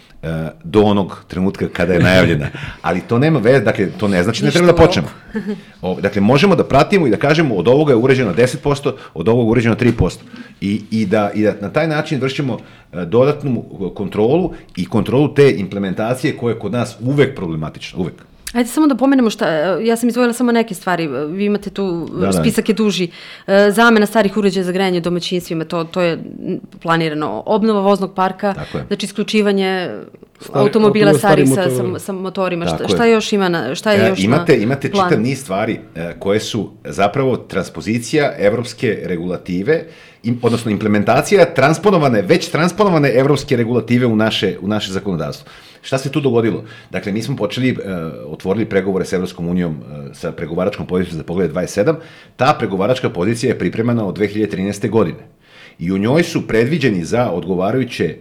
[0.64, 2.46] do onog trenutka kada je najavljena.
[2.82, 5.08] Ali to nema veze, dakle, to ne znači da ne treba da počnemo.
[5.82, 9.46] O, dakle, možemo da pratimo i da kažemo od ovoga je uređeno 10%, od ovoga
[9.46, 10.16] je uređeno 3%.
[10.60, 12.58] I, i, da, I da na taj način vršimo
[12.92, 18.14] e, dodatnu kontrolu i kontrolu te implementacije koja je kod nas uvek problematična, uvek.
[18.52, 22.26] Ajde samo da pomenemo šta, ja sam izvojila samo neke stvari, vi imate tu, Da,
[22.26, 22.32] da.
[22.32, 23.08] spisak je duži,
[23.46, 26.18] E, zamena starih uređaja za grejanje u domaćinstvima, to, to je
[26.80, 28.54] planirano, obnova voznog parka,
[28.86, 29.90] znači isključivanje
[30.40, 31.98] Stari- automobila starih sa, sa, motorima.
[31.98, 32.88] sa motorima, šta, je.
[32.88, 35.08] šta još ima na, šta je E, još imate, na imate planu?
[35.08, 39.84] čitav niz stvari e, koje su zapravo transpozicija evropske regulative
[40.22, 45.50] im, odnosno implementacija transponovane, već transponovane evropske regulative u naše, u naše zakonodavstvo.
[45.82, 46.64] Šta se tu dogodilo?
[46.90, 47.78] Dakle, mi smo počeli, uh,
[48.26, 51.94] otvorili pregovore sa Evropskom unijom, uh, sa pregovaračkom pozicijom za pogled 27.
[52.36, 54.90] Ta pregovaračka pozicija je pripremana od 2013.
[54.90, 55.28] godine.
[55.78, 58.16] I u njoj su predviđeni za odgovarajuće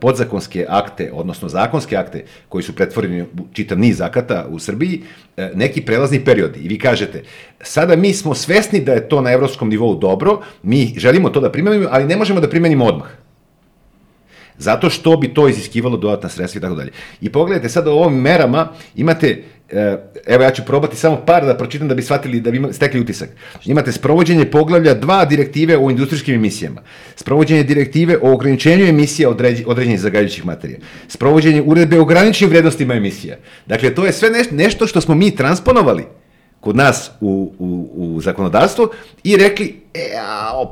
[0.00, 5.02] podzakonske akte, odnosno zakonske akte koji su pretvoreni u čitav niz akata u Srbiji,
[5.36, 6.60] e, neki prelazni periodi.
[6.60, 7.22] I vi kažete,
[7.60, 11.52] sada mi smo svesni da je to na evropskom nivou dobro, mi želimo to da
[11.52, 13.08] primenimo, ali ne možemo da primenimo odmah.
[14.58, 16.92] Zato što bi to iziskivalo dodatna sredstva i tako dalje.
[17.20, 19.42] I pogledajte sad o ovim merama, imate e,
[20.26, 23.28] evo ja ću probati samo par da pročitam da bi shvatili, da bi stekli utisak.
[23.64, 26.82] Imate sprovođenje poglavlja dva direktive o industrijskim emisijama,
[27.16, 30.78] sprovođenje direktive o ograničenju emisija određ, određenih zagađujućih materija,
[31.08, 33.36] sprovođenje uredbe o graničnim vrednostima emisija.
[33.66, 36.04] Dakle, to je sve neš, nešto što smo mi transponovali
[36.60, 38.88] kod nas u, u, u zakonodavstvo
[39.24, 40.00] i rekli, e,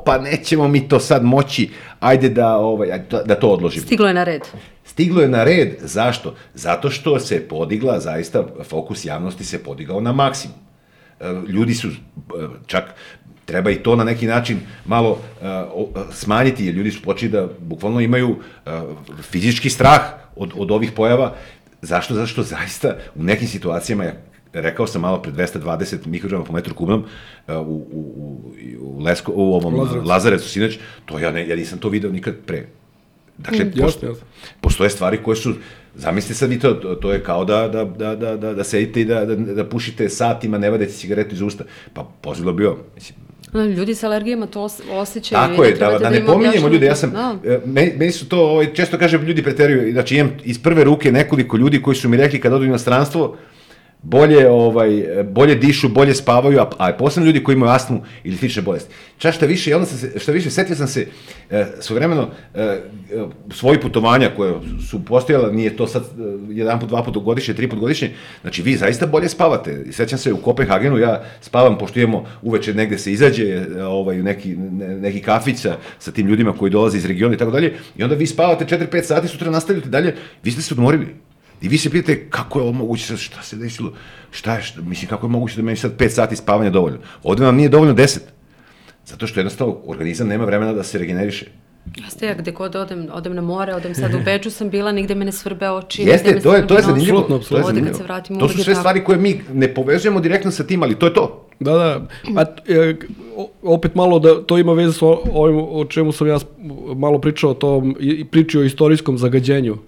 [0.05, 3.85] pa nećemo mi to sad moći, ajde da, ovaj, da to odložimo.
[3.85, 4.41] Stiglo je na red.
[4.85, 6.35] Stiglo je na red, zašto?
[6.53, 10.57] Zato što se podigla, zaista fokus javnosti se podigao na maksimum.
[11.19, 11.91] E, ljudi su, e,
[12.65, 12.83] čak
[13.49, 17.99] treba i to na neki način malo uh, smanjiti, jer ljudi su počeli da bukvalno
[17.99, 18.73] imaju uh,
[19.21, 20.01] fizički strah
[20.35, 21.33] od, od ovih pojava.
[21.81, 22.13] Zašto?
[22.13, 24.13] Zato što zaista u nekim situacijama, ja
[24.53, 27.03] rekao sam malo pre 220 mikrograma po metru kubnom
[27.47, 27.59] uh, u,
[27.91, 28.41] u,
[28.81, 32.35] u, Lesko, u ovom Lazarecu, Lazarecu sinoć, to ja, ne, ja nisam to video nikad
[32.45, 32.65] pre.
[33.37, 34.25] Dakle, mm, posto, jasno.
[34.61, 35.53] postoje stvari koje su,
[35.95, 39.05] zamislite sad vi to, to, je kao da, da, da, da, da, da sedite i
[39.05, 41.63] da, da, da pušite satima, ne vadete cigaretu iz usta.
[41.93, 43.17] Pa pozivilo bio, mislim,
[43.77, 45.39] Ljudi sa alergijama to osjećaju.
[45.39, 47.35] Tako je, da, da, da ne pominjemo ljude, ja sam, da.
[47.45, 51.11] E, meni, meni su to, ovaj, često kažem, ljudi preteruju, znači imam iz prve ruke
[51.11, 53.37] nekoliko ljudi koji su mi rekli kad odu u inostranstvo,
[54.03, 58.61] bolje ovaj bolje dišu, bolje spavaju, a, a posebno ljudi koji imaju astmu ili slične
[58.61, 58.93] bolesti.
[59.17, 61.07] Čak šta više, onda sam se, šta više, setio sam se
[61.49, 62.77] e, svojevremeno e,
[63.51, 64.53] svoji putovanja koje
[64.89, 66.07] su postojala, nije to sad e,
[66.49, 69.83] jedan put, dva put godišnje, tri put godišnje, znači vi zaista bolje spavate.
[69.89, 74.17] I sećam se u Kopenhagenu, ja spavam, pošto imamo uveče negde se izađe, e, ovaj,
[74.17, 77.73] neki, ne, neki kafić sa, sa tim ljudima koji dolaze iz regiona i tako dalje,
[77.97, 81.07] i onda vi spavate 4-5 sati, sutra nastavljate dalje, vi ste se odmorili
[81.61, 83.93] I vi se pitate kako je ovo moguće, šta se desilo,
[84.31, 86.99] šta je, šta, mislim, kako je moguće da meni sad 5 sati spavanja dovoljno.
[87.23, 88.19] Ovde vam nije dovoljno 10.
[89.05, 91.45] Zato što jednostavno organizam nema vremena da se regeneriše.
[91.95, 95.15] Jeste, ja gde god odem, odem na more, odem sad u Beču sam bila, nigde
[95.15, 96.03] me ne svrbe oči.
[96.03, 97.17] Jeste, to je, to je zanimljivo.
[97.17, 97.69] Absolutno, apsolutno.
[97.69, 100.83] Ovde kad se vratim, to su sve stvari koje mi ne povezujemo direktno sa tim,
[100.83, 101.45] ali to je to.
[101.59, 102.07] Da, da.
[102.35, 102.95] A, e,
[103.63, 106.37] opet malo da to ima veze sa ovim o čemu sam ja
[106.95, 107.83] malo pričao, to
[108.31, 109.73] priči o istorijskom zagađenju.
[109.73, 109.79] Uh,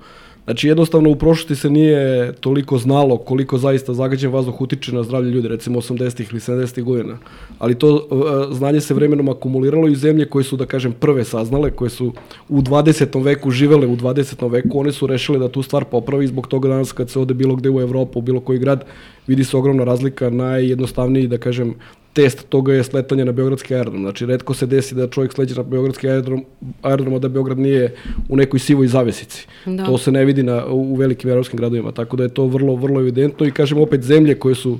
[0.51, 5.31] Znači jednostavno u prošlosti se nije toliko znalo koliko zaista zagađen vazduh utiče na zdravlje
[5.31, 6.31] ljudi, recimo 80.
[6.31, 6.83] ili 70.
[6.83, 7.17] godina.
[7.59, 11.71] Ali to uh, znanje se vremenom akumuliralo i zemlje koje su, da kažem, prve saznale,
[11.71, 12.13] koje su
[12.49, 13.23] u 20.
[13.23, 14.51] veku živele u 20.
[14.51, 17.55] veku, one su rešile da tu stvar popravi zbog toga danas kad se ode bilo
[17.55, 18.85] gde u Evropu, u bilo koji grad,
[19.27, 21.75] vidi se ogromna razlika, najjednostavniji, da kažem,
[22.13, 24.01] test toga je sletanje na Beogradski aerodrom.
[24.01, 26.45] Znači, redko se desi da čovjek sleće na Beogradski aerodrom,
[26.81, 27.95] aerodrom a da Beograd nije
[28.29, 29.47] u nekoj sivoj zavesici.
[29.65, 29.85] Da.
[29.85, 32.99] To se ne vidi na, u velikim evropskim gradovima, tako da je to vrlo, vrlo
[32.99, 34.77] evidentno i kažem opet zemlje koje su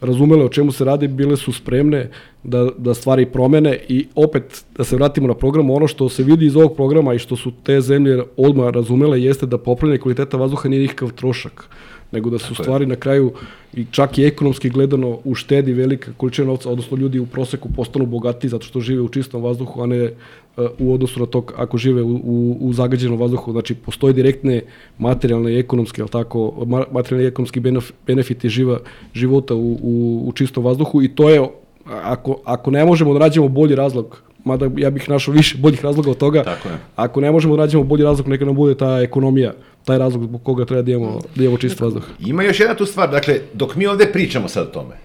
[0.00, 2.10] razumele o čemu se radi, bile su spremne
[2.42, 6.46] da, da stvari promene i opet da se vratimo na program, ono što se vidi
[6.46, 10.68] iz ovog programa i što su te zemlje odmah razumele jeste da popravljanje kvaliteta vazduha
[10.68, 11.68] nije nikakav trošak
[12.12, 13.32] nego da se u stvari na kraju
[13.74, 18.48] i čak i ekonomski gledano uštedi velika količina novca, odnosno ljudi u proseku postanu bogati
[18.48, 22.02] zato što žive u čistom vazduhu, a ne uh, u odnosu na to ako žive
[22.02, 23.52] u, u, u zagađenom vazduhu.
[23.52, 24.62] Znači, postoje direktne
[24.98, 27.60] materijalne i ekonomske, ali tako, materijalne i ekonomski
[28.06, 28.78] benefiti živa,
[29.14, 31.48] života u, u, u čistom vazduhu i to je,
[31.86, 36.10] ako, ako ne možemo da nađemo bolji razlog mada ja bih našao više boljih razloga
[36.10, 36.42] od toga.
[36.42, 36.74] Tako je.
[36.96, 39.52] Ako ne možemo da nađemo bolji razlog, neka nam bude ta ekonomija
[39.88, 42.04] taj razlog zbog koga treba da imamo, da imamo čist vazduh.
[42.20, 44.96] Ima još jedna tu stvar, dakle, dok mi ovde pričamo sad o tome,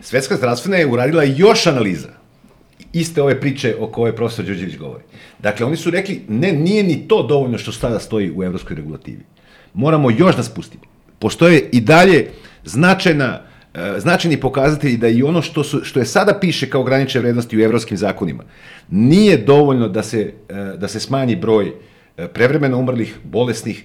[0.00, 2.08] Svetska zdravstvena je uradila još analiza
[2.92, 5.04] iste ove priče o koje profesor Đorđević govori.
[5.38, 9.24] Dakle, oni su rekli, ne, nije ni to dovoljno što sada stoji u evropskoj regulativi.
[9.74, 10.84] Moramo još da spustimo.
[11.18, 12.30] Postoje i dalje
[12.64, 13.40] značajna
[13.74, 17.58] e, značajni pokazatelji da i ono što, su, što je sada piše kao granične vrednosti
[17.58, 18.44] u evropskim zakonima,
[18.90, 21.72] nije dovoljno da se, e, da se smanji broj
[22.16, 23.84] e, prevremeno umrlih, bolesnih,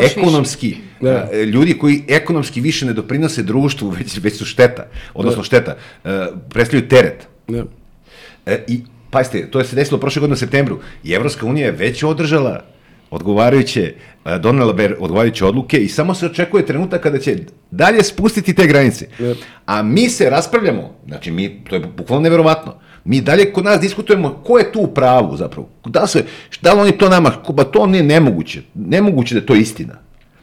[0.00, 1.28] ekonomski, da.
[1.32, 5.44] ljudi koji ekonomski više ne doprinose društvu, već, već su šteta, odnosno da.
[5.44, 5.76] šteta,
[6.50, 7.28] predstavljaju teret.
[7.48, 7.64] Da.
[8.68, 12.02] I, pazite, to je se desilo prošle godine u septembru, i Evropska unija je već
[12.02, 12.64] održala
[13.10, 13.94] odgovarajuće,
[14.40, 17.36] donela ber odgovarajuće odluke i samo se očekuje trenutak kada će
[17.70, 19.08] dalje spustiti te granice.
[19.66, 24.42] A mi se raspravljamo, znači mi, to je bukvalno neverovatno, Mi dalje kod nas diskutujemo
[24.44, 25.68] ko je tu u pravu zapravo.
[25.84, 26.24] Da, se,
[26.62, 28.62] da li oni to nama, ba to nije nemoguće.
[28.74, 29.94] Nemoguće da je to istina.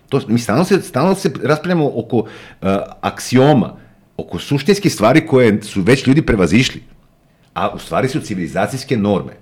[0.10, 2.28] To, mi stalno se, stalno se raspravljamo oko uh,
[3.02, 3.76] aksioma,
[4.18, 6.82] oko suštinskih stvari koje su već ljudi prevazišli,
[7.54, 9.34] a u stvari su civilizacijske norme.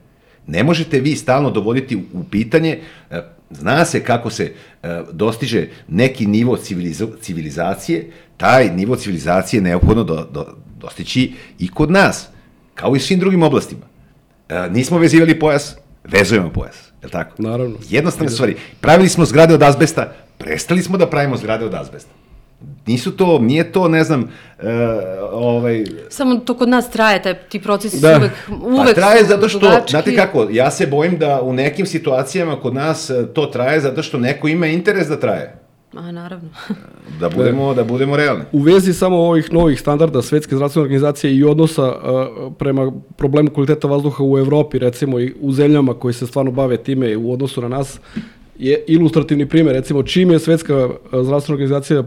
[0.48, 2.80] Ne možete vi stalno dovoditi u pitanje,
[3.12, 3.18] uh,
[3.50, 10.04] zna se kako se uh, dostiže neki nivo civiliza civilizacije, taj nivo civilizacije je neophodno
[10.04, 10.46] do, do,
[10.80, 12.30] dostići i kod nas,
[12.76, 13.82] kao i svim drugim oblastima.
[14.50, 17.42] E, nismo vezivali pojas, vezujemo pojas, je li tako?
[17.42, 17.78] Naravno.
[17.90, 18.56] Jednostavne stvari.
[18.82, 22.12] Pravili smo zgrade od azbesta, prestali smo da pravimo zgrade od azbesta.
[22.88, 24.70] Nisu to, nije to, ne znam, e,
[25.32, 25.84] ovaj...
[26.10, 28.14] Samo to kod nas traje, taj, ti procesi Da.
[28.14, 28.32] su uvek,
[28.64, 29.90] uvek Pa traje zato što, dugački.
[29.92, 34.04] znate kako, ja se bojim da u nekim situacijama kod nas e, to traje zato
[34.04, 35.56] što neko ima interes da traje.
[35.96, 36.50] A, naravno.
[37.20, 38.44] Da budemo, da budemo realni.
[38.52, 43.88] U vezi samo ovih novih standarda Svetske zdravstvene organizacije i odnosa uh, prema problemu kvaliteta
[43.88, 47.68] vazduha u Evropi, recimo i u zemljama koji se stvarno bave time u odnosu na
[47.68, 48.00] nas,
[48.60, 49.76] je ilustrativni primjer.
[49.76, 50.92] Recimo, čim je Svetska uh,
[51.24, 52.04] zdravstvena organizacija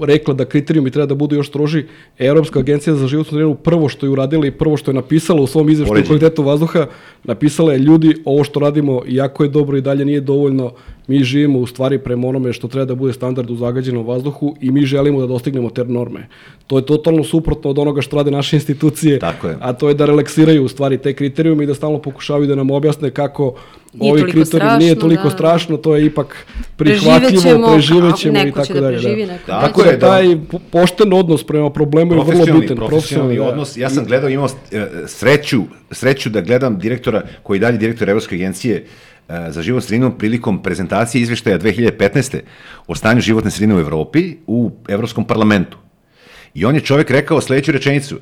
[0.00, 1.84] rekla da kriterijumi treba da budu još stroži,
[2.18, 5.46] Europska agencija za životnu sredinu prvo što je uradila i prvo što je napisala u
[5.46, 6.86] svom izveštaju kvalitetu vazduha,
[7.24, 10.72] napisala je ljudi, ovo što radimo jako je dobro i dalje nije dovoljno,
[11.08, 14.70] mi živimo u stvari prema onome što treba da bude standard u zagađenom vazduhu i
[14.70, 16.26] mi želimo da dostignemo te norme.
[16.66, 19.56] To je totalno suprotno od onoga što rade naše institucije, Tako je.
[19.60, 22.70] a to je da relaksiraju u stvari te kriterijume i da stalno pokušavaju da nam
[22.70, 23.54] objasne kako
[23.94, 25.30] Nije ovi toliko kriterijumi nije strašno, toliko da.
[25.30, 28.98] strašno, to je ipak Preživećemo, prihvatljivo, preživećemo a i neko će tako da dalje.
[28.98, 30.06] preživi, neko Tako Tako je, da da.
[30.06, 32.76] taj po- pošten odnos prema problemu je vrlo profesionalni, bitan.
[32.78, 33.42] profesionalni da.
[33.42, 33.76] odnos.
[33.76, 38.34] Ja sam gledao, imao e, sreću, sreću da gledam direktora, koji je dalje direktor Evropske
[38.34, 38.84] agencije
[39.28, 42.40] za životnu sredinu prilikom prezentacije izveštaja 2015.
[42.86, 45.78] o stanju životne sredine u Evropi u Evropskom parlamentu.
[46.54, 48.18] I on je čovek rekao sledeću rečenicu,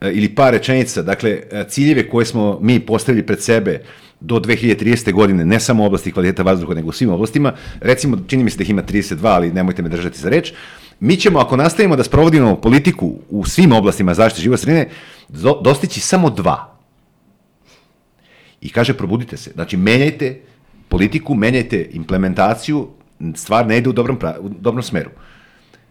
[0.00, 3.80] e, ili par rečenica, dakle, e, ciljeve koje smo mi postavili pred sebe
[4.20, 5.12] do 2030.
[5.12, 8.56] godine, ne samo u oblasti kvaliteta vazduha, nego u svim oblastima, recimo, čini mi se
[8.56, 10.52] da ih ima 32, ali nemojte me držati za reč,
[11.00, 14.88] mi ćemo, ako nastavimo da sprovodimo politiku u svim oblastima zaštite životne sredine,
[15.28, 16.76] do- dostići samo dva.
[18.60, 19.50] I kaže, probudite se.
[19.54, 20.40] Znači, menjajte
[20.90, 22.88] politiku, menjajte implementaciju,
[23.34, 25.10] stvar ne ide u dobrom, pra- u dobrom smeru.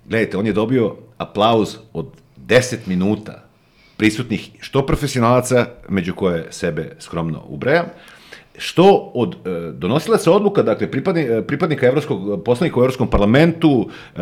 [0.06, 2.08] Gledajte, on je dobio aplauz od
[2.38, 3.44] 10 minuta
[3.98, 7.86] prisutnih što profesionalaca, među koje sebe skromno ubrajam,
[8.60, 14.20] što od e, donosilaca odluka, dakle pripadni, e, pripadnika evropskog poslanika u Evropskom parlamentu, e,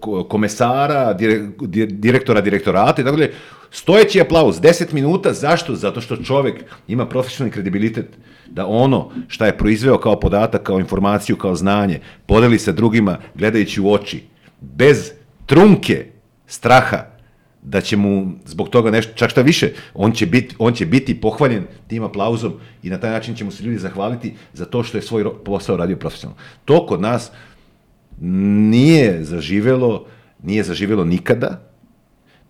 [0.00, 3.32] ko- komesara, dire, di- direktora direktorata i tako dalje,
[3.70, 5.74] stojeći aplauz, 10 minuta, zašto?
[5.74, 8.06] Zato što čovek ima profesionalni kredibilitet
[8.46, 13.80] da ono šta je proizveo kao podatak, kao informaciju, kao znanje, podeli sa drugima gledajući
[13.80, 14.22] u oči,
[14.60, 15.12] bez
[15.46, 16.06] trunke
[16.46, 17.11] straha
[17.62, 21.20] da će mu zbog toga nešto, čak šta više, on će, biti, on će biti
[21.20, 24.98] pohvaljen tim aplauzom i na taj način će mu se ljudi zahvaliti za to što
[24.98, 26.40] je svoj posao radio profesionalno.
[26.64, 27.30] To kod nas
[28.20, 30.06] nije zaživelo,
[30.42, 31.72] nije zaživelo nikada,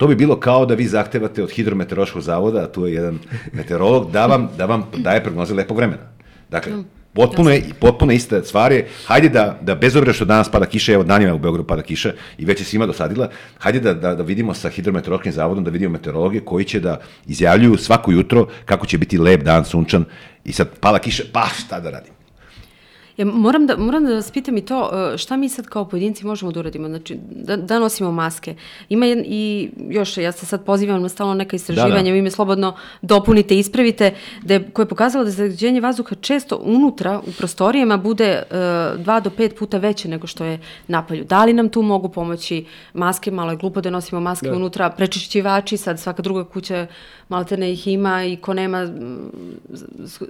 [0.02, 3.18] To bi bilo kao da vi zahtevate od hidrometeorološkog zavoda, a tu je jedan
[3.52, 6.02] meteorolog, da vam, da vam daje prognoze lepog vremena.
[6.50, 6.72] Dakle,
[7.12, 10.92] potpuno je, potpuno ista stvar je, hajde da, da bez obzira što danas pada kiša,
[10.92, 14.22] evo danima u Beogradu pada kiša i već je svima dosadila, hajde da, da, da
[14.22, 18.98] vidimo sa hidrometeorološkim zavodom, da vidimo meteorologe koji će da izjavljuju svako jutro kako će
[18.98, 20.04] biti lep dan, sunčan
[20.44, 22.21] i sad pada kiša, pa šta da radim?
[23.16, 26.26] Ja, moram, da, moram da vas pitam i to, e, šta mi sad kao pojedinci
[26.26, 26.88] možemo da uradimo?
[26.88, 28.54] Znači, da, da nosimo maske.
[28.88, 32.10] Ima jedan, i još, ja se sad pozivam na stalno neka istraživanja, Da, da.
[32.10, 37.20] vi me slobodno dopunite, ispravite, da je, koje je pokazalo da zagađenje vazduha često unutra
[37.26, 38.42] u prostorijama bude e,
[38.98, 41.24] dva do pet puta veće nego što je napolju.
[41.24, 43.30] Da li nam tu mogu pomoći maske?
[43.30, 44.56] Malo je glupo da nosimo maske Da.
[44.56, 46.86] unutra, prečišćivači, sad svaka druga kuća
[47.28, 48.88] maltene ih ima i ko nema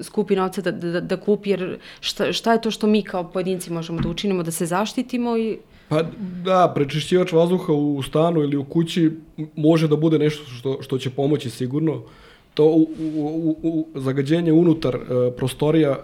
[0.02, 3.72] skupi novca da, da, da kupi, jer šta, šta je to što mi kao pojedinci
[3.72, 5.58] možemo da učinimo, da se zaštitimo i
[5.92, 6.02] Pa
[6.44, 9.10] da, prečišćivač vazduha u stanu ili u kući
[9.56, 12.02] može da bude nešto što, što će pomoći sigurno.
[12.54, 15.98] To u, u, u, zagađenje unutar e, prostorija,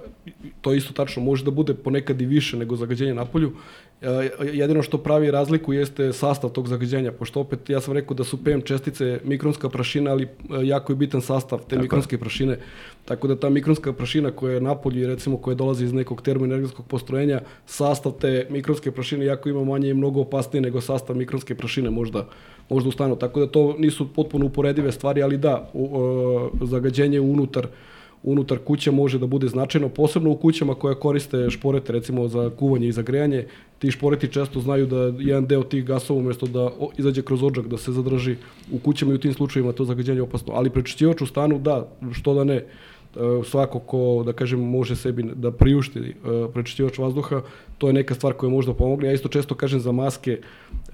[0.60, 3.48] to isto tačno može da bude ponekad i više nego zagađenje napolju.
[3.48, 3.87] E,
[4.52, 8.44] jedino što pravi razliku jeste sastav tog zagađenja, pošto opet ja sam rekao da su
[8.44, 10.28] PM čestice mikronska prašina, ali e,
[10.62, 12.58] jako je bitan sastav te mikronske prašine.
[13.04, 16.86] Tako da ta mikronska prašina koja je napolju i recimo koja dolazi iz nekog termoenergetskog
[16.86, 21.90] postrojenja, sastav te mikronske prašine jako ima manje i mnogo opasnije nego sastav mikronske prašine
[21.90, 22.28] možda,
[22.68, 23.16] možda u stanu.
[23.16, 27.66] Tako da to nisu potpuno uporedive stvari, ali da, u, e, zagađenje unutar
[28.22, 32.88] unutar kuća može da bude značajno, posebno u kućama koja koriste šporete, recimo za kuvanje
[32.88, 33.46] i za grejanje,
[33.78, 37.78] ti šporeti često znaju da jedan deo tih gasova umesto da izađe kroz odžak, da
[37.78, 38.36] se zadrži
[38.72, 40.52] u kućama i u tim slučajevima to zagađenje je opasno.
[40.54, 42.64] Ali prečišćivač u stanu, da, što da ne, e,
[43.44, 46.12] svako ko, da kažem, može sebi da priušti e,
[46.54, 47.42] prečišćivač vazduha,
[47.78, 49.08] to je neka stvar koja možda pomogne.
[49.08, 50.40] Ja isto često kažem za maske,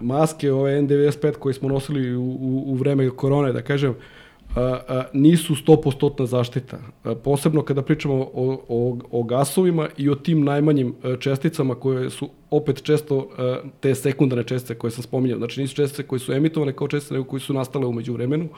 [0.01, 3.95] maske ove N95 koje smo nosili u, u, u vreme korone, da kažem,
[5.13, 6.79] nisu 100% zaštita.
[7.25, 12.83] Posebno kada pričamo o, o, o gasovima i o tim najmanjim česticama koje su opet
[12.83, 13.29] često
[13.81, 15.39] te sekundarne čestice koje sam spominjao.
[15.39, 18.49] Znači nisu čestice koje su emitovane kao čestice, nego koje su nastale umeđu vremenu.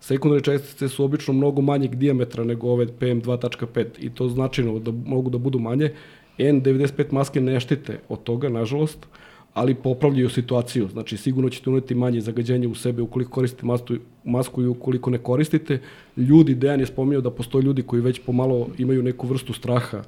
[0.00, 5.30] Sekundarne čestice su obično mnogo manjeg dijametra nego ove PM2.5 i to značajno da mogu
[5.30, 5.92] da budu manje.
[6.38, 9.06] N95 maske ne štite od toga, nažalost,
[9.54, 10.88] ali popravljaju situaciju.
[10.92, 13.94] Znači, sigurno ćete uneti manje zagađenja u sebe ukoliko koristite masku,
[14.24, 15.80] masku i ukoliko ne koristite.
[16.16, 20.02] Ljudi, Dejan je spominjao da postoje ljudi koji već pomalo imaju neku vrstu straha,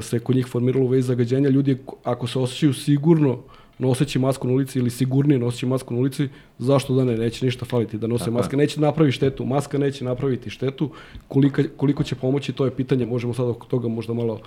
[0.00, 1.48] se kod njih formiralo vezi zagađenja.
[1.48, 3.38] Ljudi, ako se osjećaju sigurno
[3.78, 6.28] noseći masku na ulici ili sigurnije noseći masku na ulici,
[6.58, 10.04] zašto da ne, neće ništa faliti da nose Tako maske, neće napraviti štetu, maska neće
[10.04, 10.90] napraviti štetu,
[11.28, 14.40] koliko, koliko će pomoći, to je pitanje, možemo sad oko toga možda malo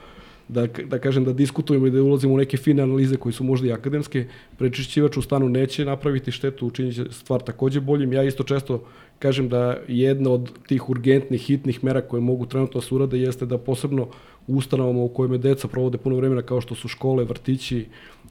[0.47, 3.67] da, da kažem da diskutujemo i da ulazimo u neke fine analize koji su možda
[3.67, 4.25] i akademske,
[4.57, 8.13] prečišćivač u stanu neće napraviti štetu, učinit će stvar takođe boljim.
[8.13, 8.83] Ja isto često
[9.19, 13.45] kažem da jedna od tih urgentnih, hitnih mera koje mogu trenutno da se urade jeste
[13.45, 14.07] da posebno
[14.47, 17.85] u ustanovama u kojima deca provode puno vremena kao što su škole, vrtići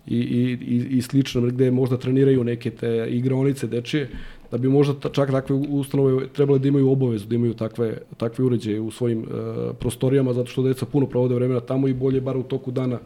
[0.07, 4.09] i, i, i, i slično, gde možda treniraju neke te igraonice dečije,
[4.53, 8.45] da bi možda ta, čak takve ustanove trebale da imaju obavezu, da imaju takve, takve
[8.45, 12.37] uređaje u svojim uh, prostorijama, zato što deca puno provode vremena tamo i bolje bar
[12.37, 12.99] u toku dana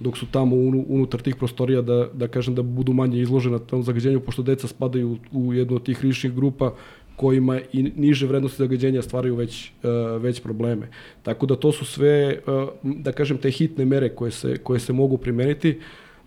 [0.00, 3.82] dok su tamo unu, unutar tih prostorija da, da kažem da budu manje izložena tom
[3.82, 6.74] zagađenju, pošto deca spadaju u, jednu od tih rizičnih grupa
[7.16, 10.88] kojima i niže vrednosti zagađenja stvaraju već, uh, već probleme.
[11.22, 14.92] Tako da to su sve, uh, da kažem, te hitne mere koje se, koje se
[14.92, 15.78] mogu primeniti.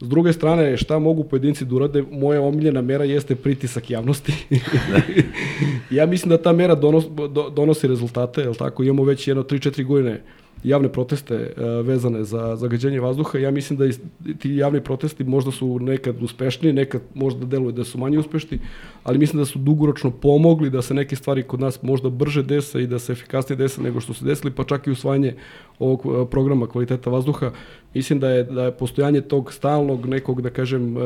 [0.02, 2.04] S druge strane, šta mogu pojedinci da urade?
[2.12, 4.34] Moja omiljena mera jeste pritisak javnosti.
[5.98, 8.84] ja mislim da ta mera donos, do, donosi rezultate, jel tako?
[8.84, 10.22] Imamo već jedno 3-4 godine
[10.64, 13.38] javne proteste uh, vezane za zagađenje vazduha.
[13.38, 13.86] Ja mislim da
[14.40, 18.60] ti javni protesti možda su nekad uspešniji, nekad možda deluje da su manje uspešni,
[19.04, 22.84] ali mislim da su dugoročno pomogli da se neke stvari kod nas možda brže dese
[22.84, 25.36] i da se efikasnije dese nego što se desili, pa čak i usvajanje
[25.80, 27.52] ovog uh, programa kvaliteta vazduha.
[27.94, 31.04] Mislim da je, da je postojanje tog stalnog nekog, da kažem, uh,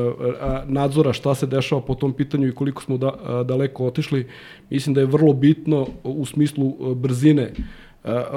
[0.65, 4.27] nadzora šta se dešava po tom pitanju i koliko smo da, daleko otišli,
[4.69, 7.51] mislim da je vrlo bitno u smislu brzine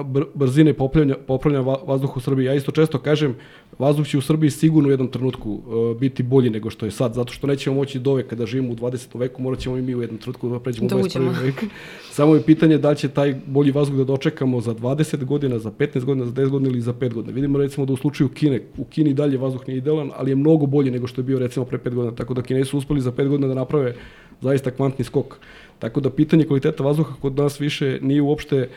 [0.04, 2.46] br brzine popravljanja, popravljanja vazduha u Srbiji.
[2.46, 3.34] Ja isto često kažem,
[3.78, 7.14] vazduh će u Srbiji sigurno u jednom trenutku uh, biti bolji nego što je sad,
[7.14, 9.18] zato što nećemo moći do ove kada živimo u 20.
[9.18, 11.06] veku, morat ćemo i mi u jednom trenutku da pređemo Da u 21.
[11.06, 11.32] uđemo.
[11.42, 11.64] vek.
[12.10, 15.70] Samo je pitanje da li će taj bolji vazduh da dočekamo za 20 godina, za
[15.70, 17.34] 15 godina, za 10 godina ili za 5 godina.
[17.34, 20.66] Vidimo recimo da u slučaju Kine, u Kini dalje vazduh nije idealan, ali je mnogo
[20.66, 23.12] bolji nego što je bio recimo pre 5 godina, tako da Kinesi su uspeli za
[23.12, 23.94] 5 godina da naprave
[24.40, 25.36] zaista kvantni skok.
[25.78, 28.68] Tako da pitanje kvaliteta vazduha kod nas više nije uopšte e,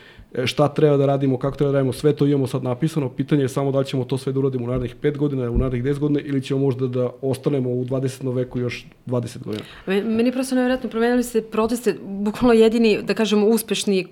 [0.45, 3.49] šta treba da radimo, kako treba da radimo, sve to imamo sad napisano, pitanje je
[3.49, 5.99] samo da li ćemo to sve da uradimo u narednih 5 godina, u narednih 10
[5.99, 8.35] godina ili ćemo možda da ostanemo u 20.
[8.35, 9.63] veku još 20 godina.
[9.87, 14.07] Meni je prosto nevjerojatno promenili se proteste, bukvalno jedini, da kažemo, uspešni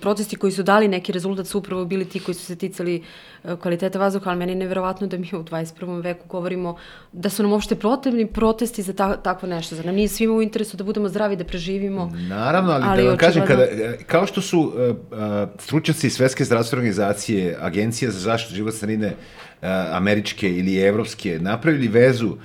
[0.00, 3.02] protesti koji su dali neki rezultat su upravo bili ti koji su se ticali
[3.44, 6.02] e, kvaliteta vazduha, ali meni je nevjerovatno da mi u 21.
[6.02, 6.76] veku govorimo
[7.12, 9.74] da su nam uopšte potrebni protesti za ta, takvo nešto.
[9.76, 12.12] Zar nam nije svima u interesu da budemo zdravi, da preživimo?
[12.28, 16.44] Naravno, ali, Ali da vam kažem, kada, očigledno- kao što su uh, uh, stručnjaci Svetske
[16.44, 22.36] zdravstvene organizacije, Agencija za zaštitu životne sredine uh, američke ili evropske, napravili vezu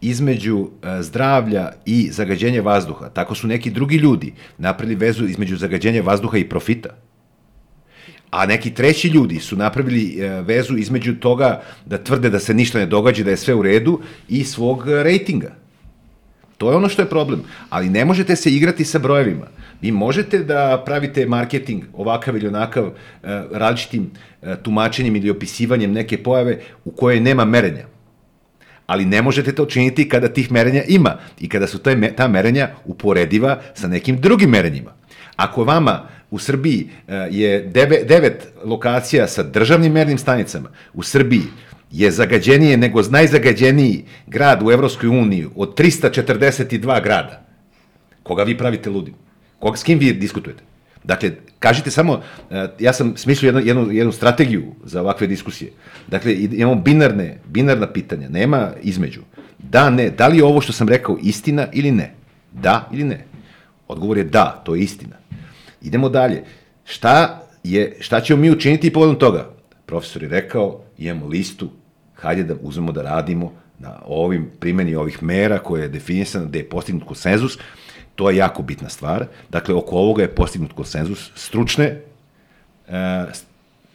[0.00, 0.68] između uh,
[1.00, 6.48] zdravlja i zagađenja vazduha, tako su neki drugi ljudi napravili vezu između zagađenja vazduha i
[6.48, 6.90] profita.
[8.30, 12.78] A neki treći ljudi su napravili e, vezu između toga da tvrde da se ništa
[12.78, 15.54] ne događa, da je sve u redu i svog e, rejtinga.
[16.58, 17.42] To je ono što je problem.
[17.70, 19.46] Ali ne možete se igrati sa brojevima.
[19.80, 22.90] Vi možete da pravite marketing ovakav ili onakav e,
[23.52, 24.10] različitim
[24.42, 27.86] e, tumačenjem ili opisivanjem neke pojave u kojoj nema merenja.
[28.86, 32.68] Ali ne možete to činiti kada tih merenja ima i kada su te, ta merenja
[32.84, 34.92] uporediva sa nekim drugim merenjima.
[35.36, 41.44] Ako vama u Srbiji e, je deve, devet lokacija sa državnim mernim stanicama, u Srbiji
[41.90, 47.46] je zagađenije nego najzagađeniji grad u Evropskoj uniji od 342 grada.
[48.22, 49.14] Koga vi pravite ludim?
[49.60, 50.62] Koga, s kim vi diskutujete?
[51.04, 55.72] Dakle, kažite samo, e, ja sam smislio jednu, jednu, jednu strategiju za ovakve diskusije.
[56.08, 59.20] Dakle, imamo binarne, binarna pitanja, nema između.
[59.58, 62.14] Da, ne, da li je ovo što sam rekao istina ili ne?
[62.52, 63.24] Da ili ne?
[63.88, 65.16] Odgovor je da, to je istina.
[65.82, 66.44] Idemo dalje.
[66.84, 69.50] Šta je šta ćemo mi učiniti povodom toga?
[69.86, 71.70] Profesor je rekao, imamo listu,
[72.14, 76.68] hajde da uzmemo da radimo na ovim primjeni ovih mera koje je definisano da je
[76.68, 77.58] postignut konsenzus,
[78.14, 79.26] to je jako bitna stvar.
[79.50, 82.00] Dakle, oko ovoga je postignut konsenzus stručne,
[82.88, 83.24] e,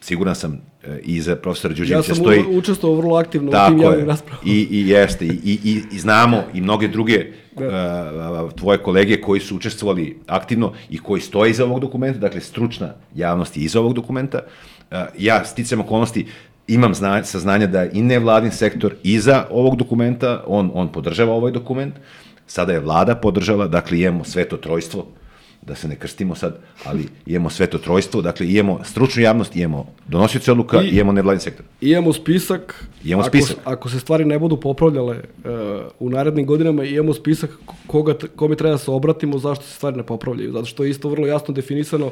[0.00, 2.44] siguran sam e, i za profesora Ja Đurđevića sam stoji...
[2.48, 4.42] učestvovao vrlo aktivno u tim Tako javnim raspravama.
[4.46, 5.24] I, I jeste.
[5.26, 10.98] I, i, I znamo i mnoge druge uh, tvoje kolege koji su učestvovali aktivno i
[10.98, 14.40] koji stoje iza ovog dokumenta, dakle stručna javnost je iza ovog dokumenta.
[14.90, 16.26] Uh, ja, sticam okolnosti,
[16.68, 21.94] imam zna, saznanja da i nevladin sektor iza ovog dokumenta, on, on podržava ovaj dokument,
[22.46, 25.06] sada je vlada podržala, dakle imamo sveto trojstvo,
[25.62, 30.52] da se ne krstimo sad, ali imamo sveto trojstvo, dakle imamo stručnu javnost, imamo donosioce
[30.52, 31.66] odluka, I- imamo nevladin sektor.
[31.80, 32.86] Imamo spisak.
[33.04, 33.56] Imamo ako, spisak.
[33.64, 35.50] Ako se stvari ne budu popravljale uh,
[36.00, 37.50] u narednim godinama, imamo spisak
[37.86, 40.52] koga, kome treba da se obratimo, zašto se stvari ne popravljaju.
[40.52, 42.10] Zato što je isto vrlo jasno definisano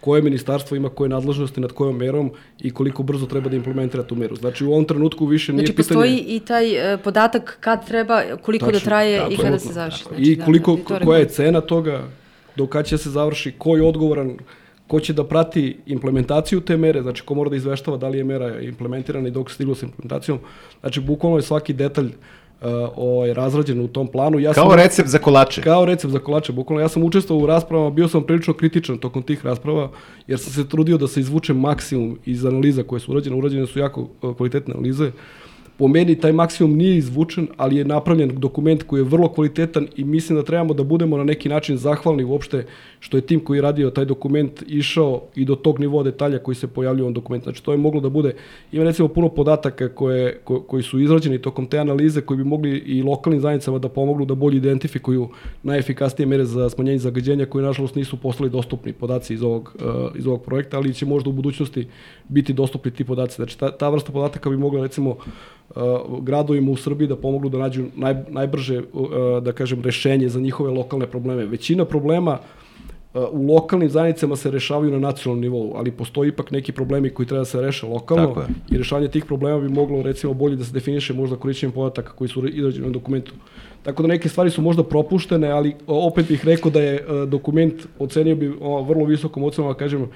[0.00, 4.14] koje ministarstvo ima koje nadležnosti nad kojom merom i koliko brzo treba da implementira tu
[4.14, 4.36] meru.
[4.36, 5.98] Znači u ovom trenutku više nije Znači, pitanje...
[5.98, 9.72] postoji i taj e, podatak kad treba, koliko da Tačno, traje tako i kada se
[9.72, 10.04] završi.
[10.08, 12.02] Znači, I da, koliko, da, to koja je cena toga,
[12.56, 14.36] do kada će se završi, ko je odgovoran,
[14.86, 18.24] ko će da prati implementaciju te mere, znači ko mora da izveštava da li je
[18.24, 20.38] mera implementirana i dok se stiglo sa implementacijom.
[20.80, 22.14] Znači, bukvalno je svaki detalj uh,
[22.96, 24.38] ovaj, razrađen u tom planu.
[24.38, 25.62] Ja Kao sam, recept za kolače.
[25.62, 26.82] Kao recept za kolače, bukvalno.
[26.82, 29.90] Ja sam učestvovao u raspravama, bio sam prilično kritičan tokom tih rasprava,
[30.26, 33.36] jer sam se trudio da se izvuče maksimum iz analiza koje su urađene.
[33.36, 35.10] Urađene su jako uh, kvalitetne analize.
[35.78, 40.04] Po meni taj maksimum nije izvučen, ali je napravljen dokument koji je vrlo kvalitetan i
[40.04, 42.64] mislim da trebamo da budemo na neki način zahvalni uopšte
[43.00, 46.54] što je tim koji je radio taj dokument išao i do tog nivoa detalja koji
[46.54, 47.44] se pojavljaju u ovom dokumentu.
[47.44, 48.34] Znači to je moglo da bude,
[48.72, 52.78] ima recimo puno podataka koje, ko, koji su izrađeni tokom te analize koji bi mogli
[52.78, 55.28] i lokalnim zajednicama da pomognu da bolje identifikuju
[55.62, 60.26] najefikasnije mere za smanjenje zagađenja koji nažalost nisu postali dostupni podaci iz ovog, uh, iz
[60.26, 61.86] ovog projekta, ali će možda u budućnosti
[62.28, 63.36] biti dostupni ti podaci.
[63.36, 65.16] Znači ta, ta vrsta podataka bi mogla recimo
[66.20, 69.08] gradovima u Srbiji da pomognu da nađu naj, najbrže uh,
[69.42, 71.44] da kažem rešenje za njihove lokalne probleme.
[71.46, 72.38] Većina problema
[73.14, 77.26] uh, u lokalnim zajednicama se rešavaju na nacionalnom nivou, ali postoji ipak neki problemi koji
[77.26, 78.46] treba da se reše lokalno Tako je.
[78.70, 82.28] i rešavanje tih problema bi moglo recimo bolje da se definiše možda korišćenjem podataka koji
[82.28, 83.32] su izrađeni u dokumentu.
[83.82, 87.86] Tako da neke stvari su možda propuštene, ali opet bih rekao da je uh, dokument
[87.98, 90.08] ocenio bi o, vrlo visokom ocenom, da kažem,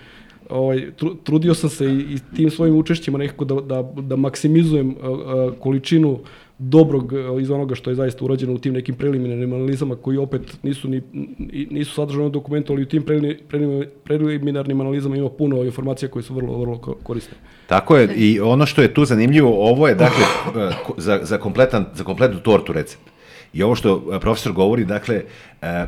[0.51, 4.89] ovaj, tru, trudio sam se i, i tim svojim učešćima nekako da, da, da maksimizujem
[4.91, 5.19] uh, uh,
[5.59, 6.19] količinu
[6.59, 10.43] dobrog uh, iz onoga što je zaista urađeno u tim nekim preliminarnim analizama koji opet
[10.63, 11.01] nisu ni
[11.39, 16.09] ni- nisu sadržani u dokumentu, ali u tim prelimi- prelimi- preliminarnim analizama ima puno informacija
[16.09, 17.35] koje su vrlo vrlo ko- korisne.
[17.67, 20.25] Tako je, i ono što je tu zanimljivo, ovo je, dakle,
[20.63, 23.03] e, za, za, kompletan, za kompletnu tortu recept.
[23.53, 25.23] I ovo što e, profesor govori, dakle,
[25.63, 25.87] e,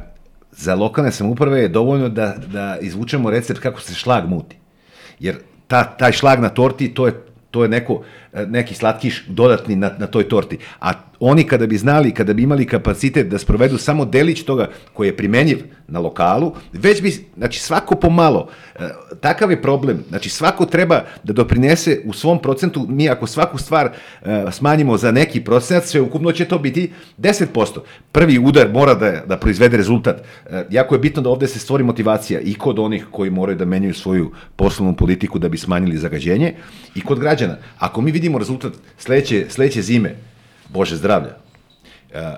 [0.53, 4.57] za lokalne samouprave je dovoljno da, da izvučemo recept kako se šlag muti.
[5.21, 7.15] Jer ta, taj šlag na torti, to je
[7.53, 10.59] to je neko, neki slatkiš dodatni na, na toj torti.
[10.81, 10.93] A
[11.25, 15.17] oni kada bi znali, kada bi imali kapacitet da sprovedu samo delić toga koji je
[15.17, 15.59] primenjiv
[15.89, 18.89] na lokalu, već bi, znači svako pomalo, e,
[19.21, 23.91] takav je problem, znači svako treba da doprinese u svom procentu, mi ako svaku stvar
[24.23, 27.47] e, smanjimo za neki procenat, sve ukupno će to biti 10%.
[28.13, 30.17] Prvi udar mora da, da proizvede rezultat.
[30.47, 33.65] E, jako je bitno da ovde se stvori motivacija i kod onih koji moraju da
[33.65, 36.55] menjaju svoju poslovnu politiku da bi smanjili zagađenje
[36.95, 37.57] i kod građana.
[37.79, 40.15] Ako mi vidimo rezultat sledeće, sledeće zime,
[40.69, 41.31] Bože zdravlja,
[42.13, 42.35] e, e,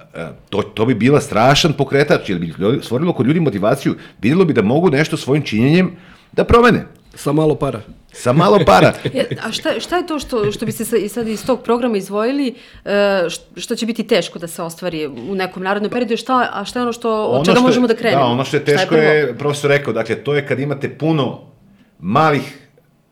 [0.50, 4.62] to, to bi bila strašan pokretač, jer bi stvorilo kod ljudi motivaciju, videlo bi da
[4.62, 5.96] mogu nešto svojim činjenjem
[6.32, 6.86] da promene.
[7.14, 7.80] Sa malo para.
[8.12, 8.92] Sa malo para.
[9.14, 12.54] E, a šta, šta je to što, što bi se sad iz tog programa izdvojili,
[13.28, 16.78] š- što će biti teško da se ostvari u nekom narodnom periodu, šta, a šta
[16.78, 18.22] je ono što, od čega što je- možemo da krenemo?
[18.22, 19.02] Da, ono što je teško prvo?
[19.02, 21.40] je, profesor rekao, dakle, to je kad imate puno
[21.98, 22.63] malih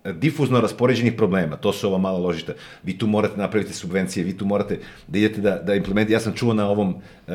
[0.07, 2.53] difuzno raspoređenih problema, to su ova mala ložišta.
[2.83, 4.79] Vi tu morate napraviti subvencije, vi tu morate
[5.09, 6.13] da idete da, da implementirate.
[6.13, 6.95] Ja sam čuo na ovom,
[7.29, 7.33] e,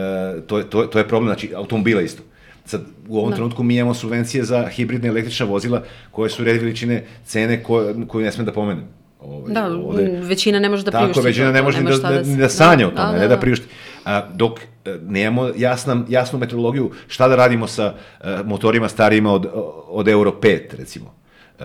[0.47, 2.23] to, to, to je problem, znači automobila isto.
[2.65, 3.35] Sad, u ovom Da.
[3.35, 8.25] trenutku mi imamo subvencije za hibridne električna vozila koje su red veličine cene koje, koju
[8.25, 8.83] ne smem da pomenem.
[9.21, 11.13] Ovaj, Da, ovde- većina ne može da priušti.
[11.13, 13.27] Tako, većina ne može ni da, da, ni da sanja o tome, Da, da, da
[13.27, 13.39] da.
[13.39, 13.65] priušti.
[14.05, 14.65] A, dok e,
[15.01, 19.47] nemamo jasna, jasnu meteorologiju šta da radimo sa e, motorima starijima od,
[19.87, 21.13] od Euro 5, recimo.
[21.59, 21.63] E,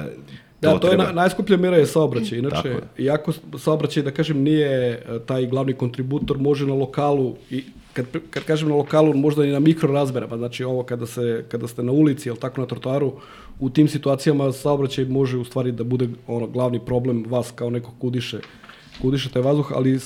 [0.63, 2.39] Da, to, je treba- na, najskuplja mera je saobraćaj.
[2.39, 3.05] Inače, je.
[3.05, 8.45] iako saobraćaj, da kažem, nije e, taj glavni kontributor, može na lokalu i kad, kad
[8.45, 11.93] kažem na lokalu, možda i na mikro razmerama, znači ovo kada, se, kada ste na
[11.93, 13.13] ulici, ili tako na trotoaru,
[13.61, 17.95] u tim situacijama saobraćaj može u stvari da bude ono glavni problem vas kao nekog
[18.01, 18.39] kudiše
[19.03, 20.01] kudiše taj vazduh, ali e,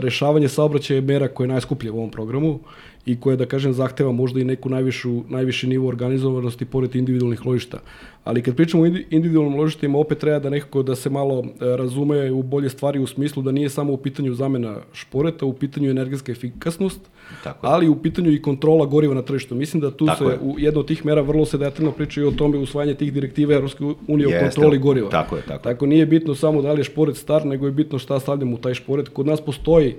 [0.00, 2.60] rešavanje saobraćaja je mera koja je najskuplja u ovom programu
[3.06, 7.78] i koja, da kažem, zahteva možda i neku najvišu, najviši nivo organizovanosti pored individualnih ložišta.
[8.24, 11.46] Ali kad pričamo o indi- individualnim ložištima, opet treba da nekako da se malo e,
[11.76, 15.90] razume u bolje stvari u smislu da nije samo u pitanju zamena šporeta, u pitanju
[15.90, 17.00] energetska efikasnost,
[17.44, 17.72] Tako je.
[17.72, 19.54] ali u pitanju i kontrola goriva na tržištu.
[19.54, 20.38] Mislim da tu Tako se je.
[20.42, 23.54] u jedna od tih mera vrlo se detaljno priča i o tome usvajanje tih direktiva
[23.54, 25.08] Evropske unije o kontroli goriva.
[25.10, 25.62] Tako je, tako.
[25.62, 28.58] Tako nije bitno samo da li je šporet star, nego je bitno šta stavljamo u
[28.58, 29.08] taj šporet.
[29.08, 29.94] Kod nas postoji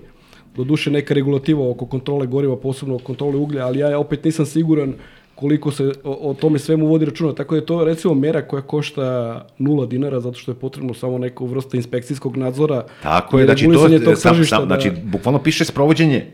[0.56, 4.94] duše neka regulativa oko kontrole goriva, posebno oko kontrole uglja, ali ja opet nisam siguran
[5.36, 7.34] koliko se o, o tome svemu vodi računa.
[7.34, 11.18] Tako da je to recimo mera koja košta nula dinara zato što je potrebno samo
[11.18, 15.44] neku vrstu inspekcijskog nadzora Tako je, znači to, regulisanje tog sam, sam, da- znači, bukvalno
[15.44, 16.32] piše sprovođenje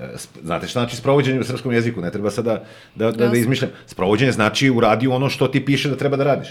[0.00, 0.08] E,
[0.42, 2.00] Znate šta znači sprovođenje u srpskom jeziku?
[2.00, 3.38] Ne treba sada da, da, da, Jasno.
[3.38, 3.70] izmišljam.
[3.86, 6.48] Sprovođenje znači uradi ono što ti piše da treba da radiš.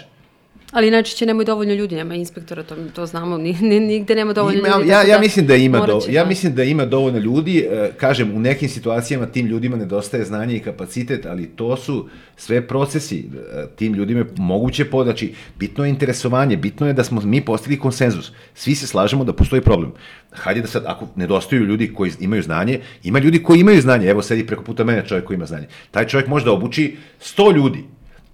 [0.71, 4.59] Ali najčešće nemaju dovoljno ljudi, nema inspektora, to, to znamo, ni, ni, nigde nema dovoljno
[4.59, 4.89] Ima, ljudi.
[4.89, 8.35] ja, ja mislim da ima do, ja da- mislim da ima dovoljno ljudi, e, kažem
[8.35, 13.67] u nekim situacijama tim ljudima nedostaje znanje i kapacitet, ali to su sve procesi e,
[13.75, 15.33] tim ljudima je moguće podaći.
[15.59, 18.31] Bitno je interesovanje, bitno je da smo mi postigli konsenzus.
[18.55, 19.91] Svi se slažemo da postoji problem.
[20.31, 24.07] Hajde da sad, ako nedostaju ljudi koji imaju znanje, ima ljudi koji imaju znanje.
[24.07, 25.67] Evo sedi preko puta mene čovjek koji ima znanje.
[25.91, 27.83] Taj čovjek može da obuči 100 ljudi.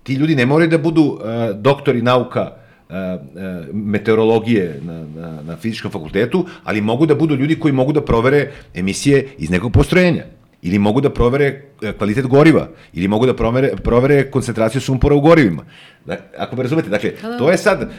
[0.08, 1.20] Ti ljudi ne moraju da budu uh,
[1.56, 7.60] doktori nauka uh, uh, meteorologije na, na, na fizičkom fakultetu, ali mogu da budu ljudi
[7.60, 10.24] koji mogu da provere emisije iz nekog postrojenja
[10.62, 11.62] ili mogu da provere
[11.98, 15.66] kvalitet goriva, ili mogu da provere, provere koncentraciju sumpora u gorivima.
[16.06, 17.92] Da, ako me razumete, dakle, to je sad,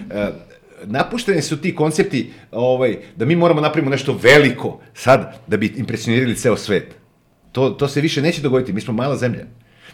[0.84, 6.36] napušteni su ti koncepti ovaj, da mi moramo napravimo nešto veliko sad da bi impresionirali
[6.36, 6.94] ceo svet.
[7.52, 9.44] To, to se više neće dogoditi, mi smo mala zemlja.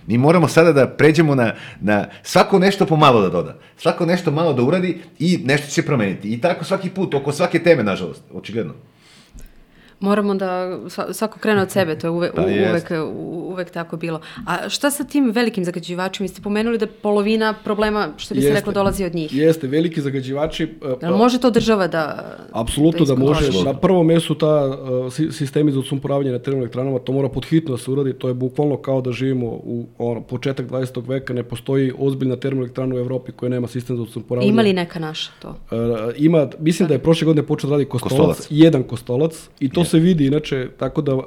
[0.06, 3.56] Mi moramo sada da pređemo na, na svako nešto po malo da doda.
[3.76, 6.32] Svako nešto malo da uradi i nešto će promeniti.
[6.32, 8.74] I tako svaki put, oko svake teme, nažalost, očigledno.
[10.00, 10.46] Moramo da
[10.84, 12.90] sva- svako krene od sebe, to je uve, Pa jest.
[12.90, 13.04] uvek,
[13.44, 14.20] uvek tako bilo.
[14.46, 16.28] A šta sa tim velikim zagađivačima?
[16.28, 18.54] Ste pomenuli da polovina problema, što bi se Jeste.
[18.54, 19.34] reklo, dolazi od njih.
[19.34, 20.62] Jeste, veliki zagađivači.
[20.64, 20.68] e,
[21.02, 22.24] Jel može to država da...
[22.52, 23.30] Apsolutno da, može.
[23.32, 23.64] iskontroliše?
[23.66, 27.70] Na prvom mjestu ta uh, si- sistemi za odsumporavanje na termoelektranama, to mora pod hitno
[27.70, 31.08] da se uradi, to je bukvalno kao da živimo u ono, početak 20.
[31.08, 34.48] veka, ne postoji ozbiljna termoelektrana u Evropi koja nema sistem za odsumporavanje.
[34.48, 35.48] Ima li neka naša to?
[35.48, 35.56] Uh,
[36.16, 38.46] ima, mislim da je prošle godine počeo da radi kostolac, Kostolac.
[38.50, 41.26] jedan kostolac i to se vidi inače tako da uh, uh,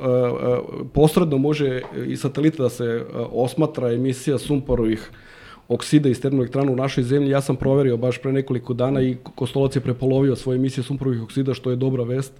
[0.94, 5.12] posredno može i satelita da se uh, osmatra emisija sumporovih
[5.68, 7.30] oksida iz termoelektrana u našoj zemlji.
[7.30, 11.54] Ja sam proverio baš pre nekoliko dana i Kostolac je prepolovio svoje emisije sumporovih oksida,
[11.54, 12.34] što je dobra vest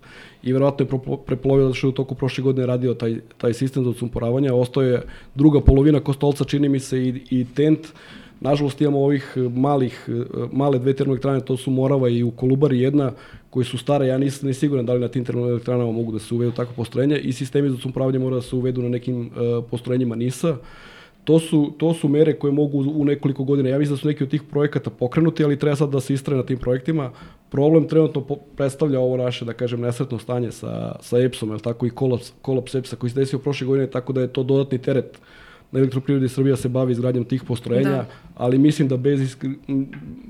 [0.44, 3.90] i verovatno je prepolovio što je u toku prošle godine radio taj, taj sistem za
[3.90, 4.52] odsumporavanje.
[4.52, 5.02] Ostao je
[5.36, 7.80] druga polovina Kostolca, čini mi se, i, i tent.
[8.40, 10.10] Nažalost imamo ovih malih,
[10.52, 13.12] male dve termoelektrane, to su Morava i u Kolubari jedna,
[13.58, 16.34] koji su stare, ja nisam ni siguran da li na tim termoelektranama mogu da se
[16.36, 20.16] uvedu takve postrojenja i sistemi za odsumporavanje mora da se uvedu na nekim uh, postrojenjima
[20.16, 20.58] NISA.
[21.24, 23.70] To su, to su mere koje mogu u nekoliko godina.
[23.70, 26.38] Ja mislim da su neki od tih projekata pokrenuti, ali treba sad da se istraje
[26.38, 27.12] na tim projektima.
[27.50, 28.22] Problem trenutno
[28.56, 32.96] predstavlja ovo naše, da kažem, nesretno stanje sa, sa EPS-om, tako, i kolaps, kolaps EPS-a
[32.96, 35.18] koji se desio prošle godine, tako da je to dodatni teret
[35.72, 38.06] na elektroprivredi Srbija se bavi izgradnjom tih postrojenja, Da.
[38.36, 39.50] ali mislim da bez, iskri,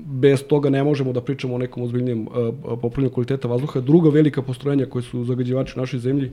[0.06, 3.80] bez toga ne možemo da pričamo o nekom ozbiljnijem uh, popravljanju kvaliteta vazduha.
[3.80, 6.30] Druga velika postrojenja koje su zagađivači u našoj zemlji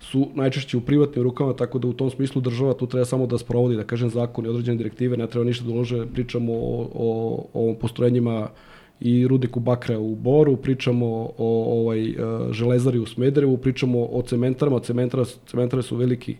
[0.00, 3.38] su najčešće u privatnim rukama, tako da u tom smislu država tu treba samo da
[3.38, 7.44] sprovodi, da kažem, zakon i određene direktive, ne treba ništa da ulože, pričamo o, o,
[7.54, 8.48] o postrojenjima
[9.00, 11.06] i rudniku bakra u Boru, pričamo
[11.38, 12.14] o ovaj, e,
[12.50, 16.36] železari u Smederevu, pričamo o cementarama, cementara, cementare su veliki,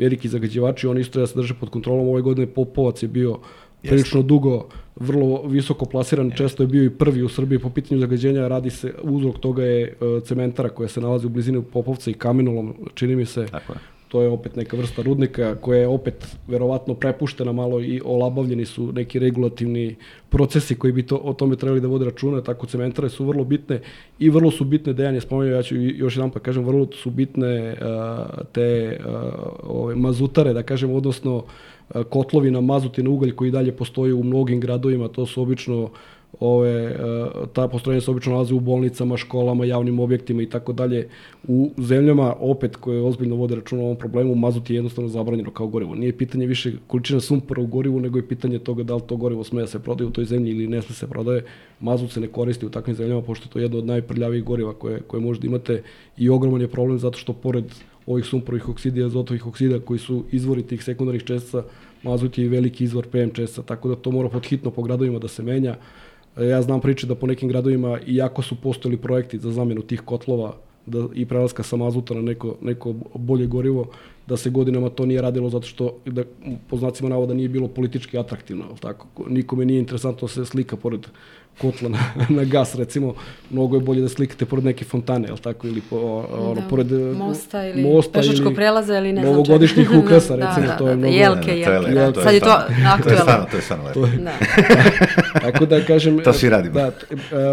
[0.00, 2.08] veliki zagađivači, oni isto da se drže pod kontrolom.
[2.08, 3.38] Ove godine Popovac je bio
[3.82, 8.48] prilično dugo, vrlo visoko plasiran, često je bio i prvi u Srbiji po pitanju zagađenja,
[8.48, 12.74] radi se, uzrok toga je e, cementara koja se nalazi u blizini Popovca i Kamenolom,
[12.94, 13.46] čini mi se.
[13.50, 13.99] Tako je.
[14.10, 18.92] To je opet neka vrsta rudnika koja je opet verovatno prepuštena malo i olabavljeni su
[18.92, 19.96] neki regulativni
[20.28, 23.80] procesi koji bi to, o tome trebali da vode računa, tako cementare su vrlo bitne
[24.18, 27.10] i vrlo su bitne, Dejan je spomenuo, ja ću još jedan pa kažem, vrlo su
[27.10, 29.14] bitne uh, te uh,
[29.62, 34.12] ove, mazutare, da kažem, odnosno uh, kotlovi na mazut i na ugalj koji dalje postoji
[34.12, 35.90] u mnogim gradovima, to su obično
[36.40, 36.96] ove, e,
[37.52, 41.08] ta postrojenja se obično nalaze u bolnicama, školama, javnim objektima i tako dalje.
[41.48, 45.66] U zemljama, opet, koje ozbiljno vode računa o ovom problemu, mazut je jednostavno zabranjeno kao
[45.66, 45.94] gorivo.
[45.94, 49.44] Nije pitanje više količina sumpora u gorivu, nego je pitanje toga da li to gorivo
[49.44, 51.44] sme da se prodaje u toj zemlji ili ne sme se prodaje.
[51.80, 55.00] Mazut se ne koristi u takvim zemljama, pošto je to jedno od najprljavijih goriva koje,
[55.00, 55.82] koje možda imate
[56.18, 57.64] i ogroman je problem zato što pored
[58.06, 61.62] ovih sumporovih oksida i azotovih oksida koji su izvori tih sekundarnih čestica,
[62.02, 65.28] mazut je i veliki izvor PM čestica, tako da to mora podhitno po gradovima da
[65.28, 65.76] se menja.
[66.36, 70.56] Ja znam priče da po nekim gradovima, iako su postojali projekti za zamenu tih kotlova
[70.86, 73.86] da, i prelaska sa mazuta na neko, neko bolje gorivo,
[74.26, 76.22] da se godinama to nije radilo zato što da,
[76.68, 79.06] po znacima navoda nije bilo politički atraktivno, tako?
[79.28, 81.00] Nikome nije interesantno da se slika pored
[81.58, 81.98] kotla na,
[82.38, 83.14] na gas, recimo,
[83.50, 86.86] mnogo je bolje da slikate pored neke fontane, jel tako, ili po, ono, Da, pored
[87.16, 89.98] mosta ili mosta pešačkog prelaza ili ne znam novogodišnjih čega.
[90.00, 91.14] ukrasa, Da, recimo, da, to je da, mnogo...
[91.14, 91.90] jelke, To je jelke.
[91.90, 92.22] lepo, da.
[92.22, 93.20] Sad je to To aktuelno.
[93.20, 94.00] stvarno, to je stvarno lepo.
[94.00, 94.32] Da.
[95.50, 96.18] Tako da kažem...
[96.18, 96.74] To svi radimo.
[96.74, 96.92] Da, e,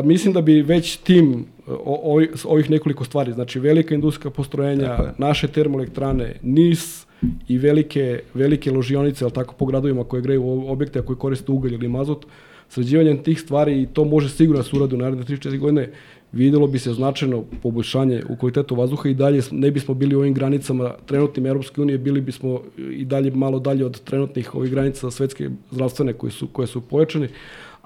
[0.04, 6.36] mislim da bi već tim o, ovih nekoliko stvari, znači velika industrijska postrojenja, naše termoelektrane,
[6.42, 7.08] NIS
[7.48, 11.74] i velike, velike ložionice, ali tako po gradovima koje greju objekte, a koji koriste ugalj
[11.74, 12.26] ili mazut,
[12.70, 15.90] sređivanjem tih stvari i to može sigurno da se uradi u naredne 3-4 godine,
[16.32, 20.34] videlo bi se značajno poboljšanje u kvalitetu vazduha i dalje ne bismo bili u ovim
[20.34, 25.50] granicama trenutnim Europske unije, bili bismo i dalje malo dalje od trenutnih ovih granica svetske
[25.72, 27.30] zdravstvene koje su, koje su pojačane,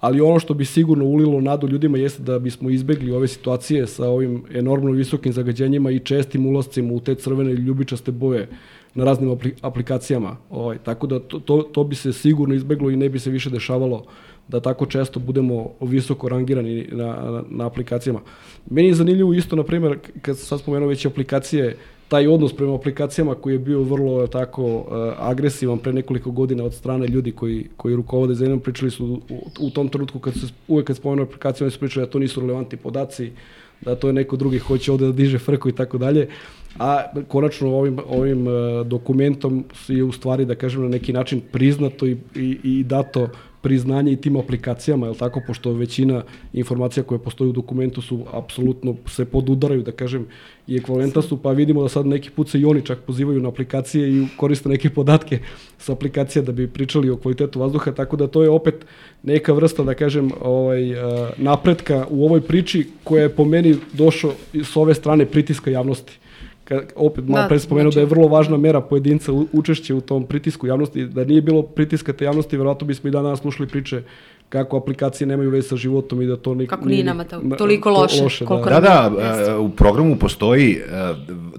[0.02, 4.10] ali ono što bi sigurno ulilo nadu ljudima jeste da bismo izbegli ove situacije sa
[4.10, 8.48] ovim enormno visokim zagađenjima i čestim ulascima u te crvene ljubičaste boje
[8.94, 10.38] na raznim apli- aplikacijama.
[10.50, 13.50] Ovaj, tako da to, to, to bi se sigurno izbeglo i ne bi se više
[13.50, 14.06] dešavalo
[14.48, 18.20] da tako često budemo visoko rangirani na, na, na aplikacijama.
[18.70, 21.78] Meni je zanimljivo isto, na primjer, kad sam sad spomenuo već aplikacije,
[22.12, 24.86] taj odnos prema aplikacijama koji je bio vrlo tako uh,
[25.18, 29.70] agresivan pre nekoliko godina od strane ljudi koji, koji rukovode zemljom, pričali su u, u
[29.70, 32.78] tom trenutku kad se uvek kad spomenu aplikacije, oni su pričali da to nisu relevantni
[32.78, 33.32] podaci,
[33.82, 36.28] da to je neko drugi hoće ovde da diže frku i tako dalje.
[36.80, 38.54] A konačno ovim, ovim uh,
[38.88, 43.30] dokumentom je u stvari, da kažem, na neki način priznato i, i, i dato
[43.62, 48.96] priznanje i tim aplikacijama, je tako, pošto većina informacija koje postoje u dokumentu su apsolutno
[49.08, 50.26] se podudaraju, da kažem,
[50.68, 53.50] i ekvivalenta su, pa vidimo da sad neki put se i oni čak pozivaju na
[53.50, 55.40] aplikacije i koriste neke podatke
[55.78, 58.86] sa aplikacije da bi pričali o kvalitetu vazduha, tako da to je opet
[59.24, 64.34] neka vrsta, da kažem, ovaj, eh, napretka u ovoj priči koja je po meni došao
[64.54, 66.20] s ove strane pritiska javnosti
[66.96, 70.26] opet malo Da, pre spomenuo znači- da je vrlo važna mera pojedinca učešće u tom
[70.26, 74.04] pritisku javnosti, da nije bilo pritiska te javnosti, verovatno bismo i dan danas slušali priče
[74.50, 77.90] kako aplikacije nemaju veze sa životom i da to nik, Kako nije nama to- toliko
[77.90, 79.52] loše, koliko Da, nam- da, Jeste.
[79.52, 80.82] e, u programu postoji, e,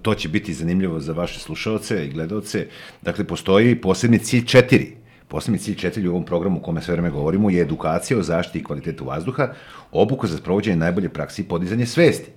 [0.03, 2.67] to će biti zanimljivo za vaše slušalce i gledalce,
[3.03, 4.93] dakle postoji posebni cilj četiri.
[5.29, 8.59] Posebni cilj četiri u ovom programu o kome sve vreme govorimo je edukacija o zaštiti
[8.59, 9.49] i kvalitetu vazduha,
[9.93, 12.31] obuka za sprovođenje najbolje prakse i podizanje svesti.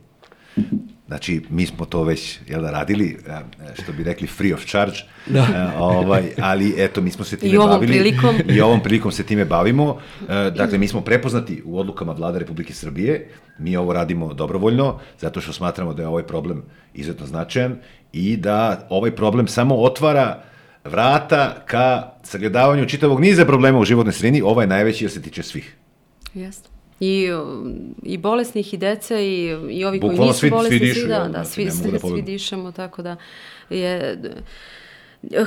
[1.08, 3.42] Znači, mi smo to već jel da, radili, e,
[3.84, 5.74] što bi rekli free of charge, da.
[5.80, 7.94] ovaj, ali eto, mi smo se time I ovom bavili.
[7.94, 8.36] prilikom.
[8.56, 9.98] I ovom prilikom se time bavimo.
[10.30, 13.30] E, Dakle, mi smo prepoznati u odlukama vlade Republike Srbije.
[13.60, 17.76] Mi ovo radimo dobrovoljno, zato što smatramo da je ovaj problem izuzetno značajan
[18.14, 20.44] i da ovaj problem samo otvara
[20.84, 24.42] vrata ka sagledavanju čitavog niza problema u životnoj sredini.
[24.42, 25.76] Ovaj je najveći jer se tiče svih.
[26.34, 26.75] Jeste.
[27.00, 27.28] I,
[28.04, 31.20] I bolesnih i dece i, i ovi koji Bukvalno nisu svi- svi bolesni, dišu, da,
[31.20, 33.16] da, znači, svi, svi, da svi dišemo, tako da
[33.70, 34.20] je...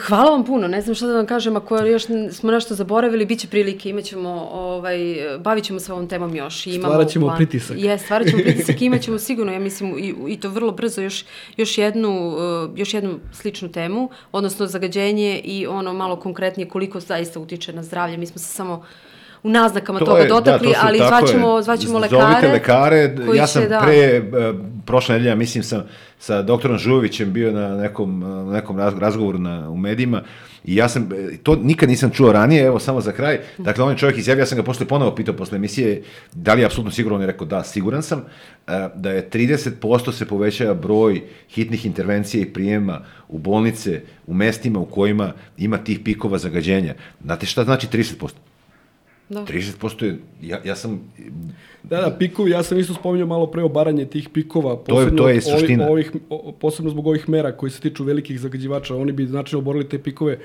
[0.07, 3.38] Hvala vam puno, ne znam šta da vam kažem, ako još smo nešto zaboravili, bit
[3.40, 4.99] će prilike, imaćemo, ovaj,
[5.40, 6.66] bavit ćemo se ovom temom još.
[6.66, 7.76] I imamo Stvarat ćemo plan- pritisak.
[7.78, 11.01] Je, stvarat ćemo pritisak i imat ćemo sigurno, ja mislim, i, i to vrlo brzo,
[11.03, 11.24] još,
[11.57, 17.40] još, jednu, uh, još jednu sličnu temu, odnosno zagađenje i ono malo konkretnije koliko zaista
[17.40, 18.16] utiče na zdravlje.
[18.16, 18.84] Mi smo se samo
[19.43, 22.49] u naznakama toga je- dotakli, to su- ali zvaćemo, zvaćemo Zovite lekare.
[22.49, 23.16] lekare.
[23.18, 24.22] koji Ja će, sam da, pre, e,
[24.86, 25.82] prošle nedelja, mislim sam,
[26.18, 30.22] sa doktorom Žujovićem bio na nekom, na nekom raz- razgovoru na, u medijima
[30.64, 33.91] i ja sam, e, to nikad nisam čuo ranije, evo samo za kraj, dakle on
[33.91, 36.91] je čovjek izjavio, ja sam ga posle ponovo pitao posle emisije, da li je apsolutno
[36.91, 38.24] siguran, on je rekao da, siguran sam,
[38.66, 44.78] e, da je 30% se povećava broj hitnih intervencija i prijema u bolnice, u mestima
[44.78, 46.95] u kojima ima tih pikova zagađenja.
[47.22, 48.28] Znate šta znači 30%?
[49.30, 49.40] Da.
[49.42, 51.00] 30% je, ja, ja sam,
[51.82, 55.28] Da, da, pikovi, ja sam isto spominjao malo pre obaranje tih pikova, To je- to
[55.28, 55.40] je
[55.84, 59.84] ovih, o- posebno zbog ovih mera koji se tiču velikih zagađivača, oni bi značajno oborili
[59.84, 60.38] te pikove.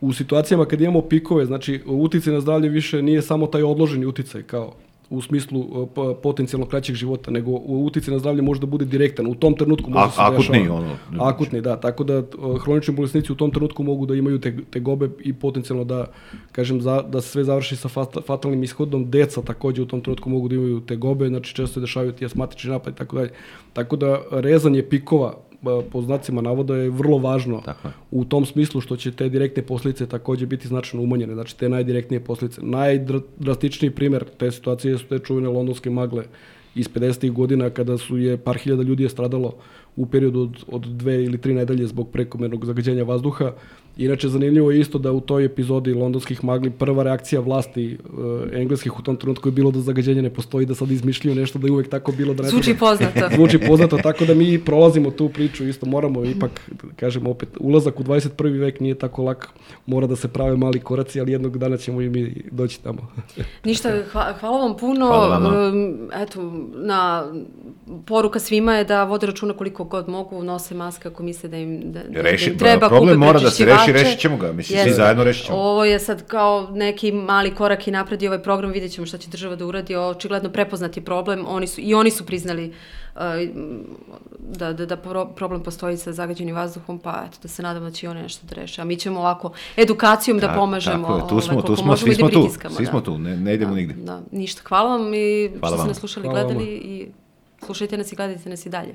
[0.00, 4.42] U situacijama kad imamo pikove, znači uticaj na zdravlje više nije samo taj odloženi uticaj,
[4.42, 4.74] kao
[5.10, 9.26] u smislu p- potencijalno kraćeg života, nego u- uticaj na zdravlje može da bude direktan.
[9.26, 10.78] U tom trenutku može A- se akutni, dešava.
[10.78, 11.76] ono, Akutni, da.
[11.78, 15.84] Tako da uh, hronični bolesnici u tom trenutku mogu da imaju te, tegobe i potencijalno
[15.84, 16.06] da,
[16.52, 19.10] kažem, za, da se sve završi sa fat- fatalnim ishodom.
[19.10, 22.70] Deca takođe u tom trenutku mogu da imaju tegobe, znači često se dešavaju ti asmatični
[22.70, 23.30] napad i tako dalje.
[23.72, 25.34] Tako da rezanje pikova
[25.92, 27.94] po znacima navoda je vrlo važno Tako je.
[28.10, 32.24] u tom smislu što će te direktne posljedice takođe biti značajno umanjene, znači te najdirektnije
[32.24, 32.60] posljedice.
[32.62, 36.24] Najdrastičniji primer te situacije su te čuvene londonske magle
[36.74, 37.32] iz 50.
[37.32, 39.52] godina kada su je par hiljada ljudi je stradalo
[39.96, 43.52] u periodu od, od dve ili tri nedelje zbog prekomernog zagađenja vazduha.
[44.00, 48.18] Inače, zanimljivo je isto da u toj epizodi londonskih magli prva reakcija vlasti uh,
[48.52, 51.66] engleskih u tom trenutku je bilo da zagađenje ne postoji, da sad izmišljaju nešto, da
[51.66, 52.34] je uvek tako bilo.
[52.34, 53.28] Da ne Zvuči poznato.
[53.36, 58.00] Zvuči poznato, tako da mi prolazimo tu priču, isto moramo ipak, da kažemo opet, ulazak
[58.00, 58.60] u 21.
[58.60, 59.48] vek nije tako lak,
[59.86, 63.08] mora da se prave mali koraci, ali jednog dana ćemo i mi doći tamo.
[63.64, 65.06] Ništa, hva, hvala vam puno.
[65.06, 65.72] Hvala vama.
[66.14, 67.32] Eto, na,
[68.06, 71.92] poruka svima je da vode računa koliko god mogu, nose maske ako misle da im,
[71.92, 74.04] da, da Reši- im treba, problem mora da se reši, prečišćivače.
[74.04, 75.58] rešit ćemo ga, mislim, svi zajedno rešit ćemo.
[75.58, 79.18] Ovo je sad kao neki mali korak i napred i ovaj program, vidjet ćemo šta
[79.18, 83.20] će država da uradi, očigledno prepoznati problem, oni su, i oni su priznali uh,
[84.38, 87.92] da, da, da pro- problem postoji sa zagađenim vazduhom, pa eto, da se nadamo da
[87.92, 88.82] će i oni nešto da reše.
[88.82, 92.10] A mi ćemo ovako edukacijom da pomažemo, tako je, tu ovaj, smo, tu smo, svi
[92.10, 92.90] i da smo tu, svi da.
[92.90, 93.94] smo tu, ne, ne idemo da, nigde.
[93.94, 94.62] Da, ništa.
[94.68, 97.08] Hvala vam i Hvala što ste nas slušali, Hvala gledali i
[97.64, 98.94] slušajte nas i gledajte nas i dalje.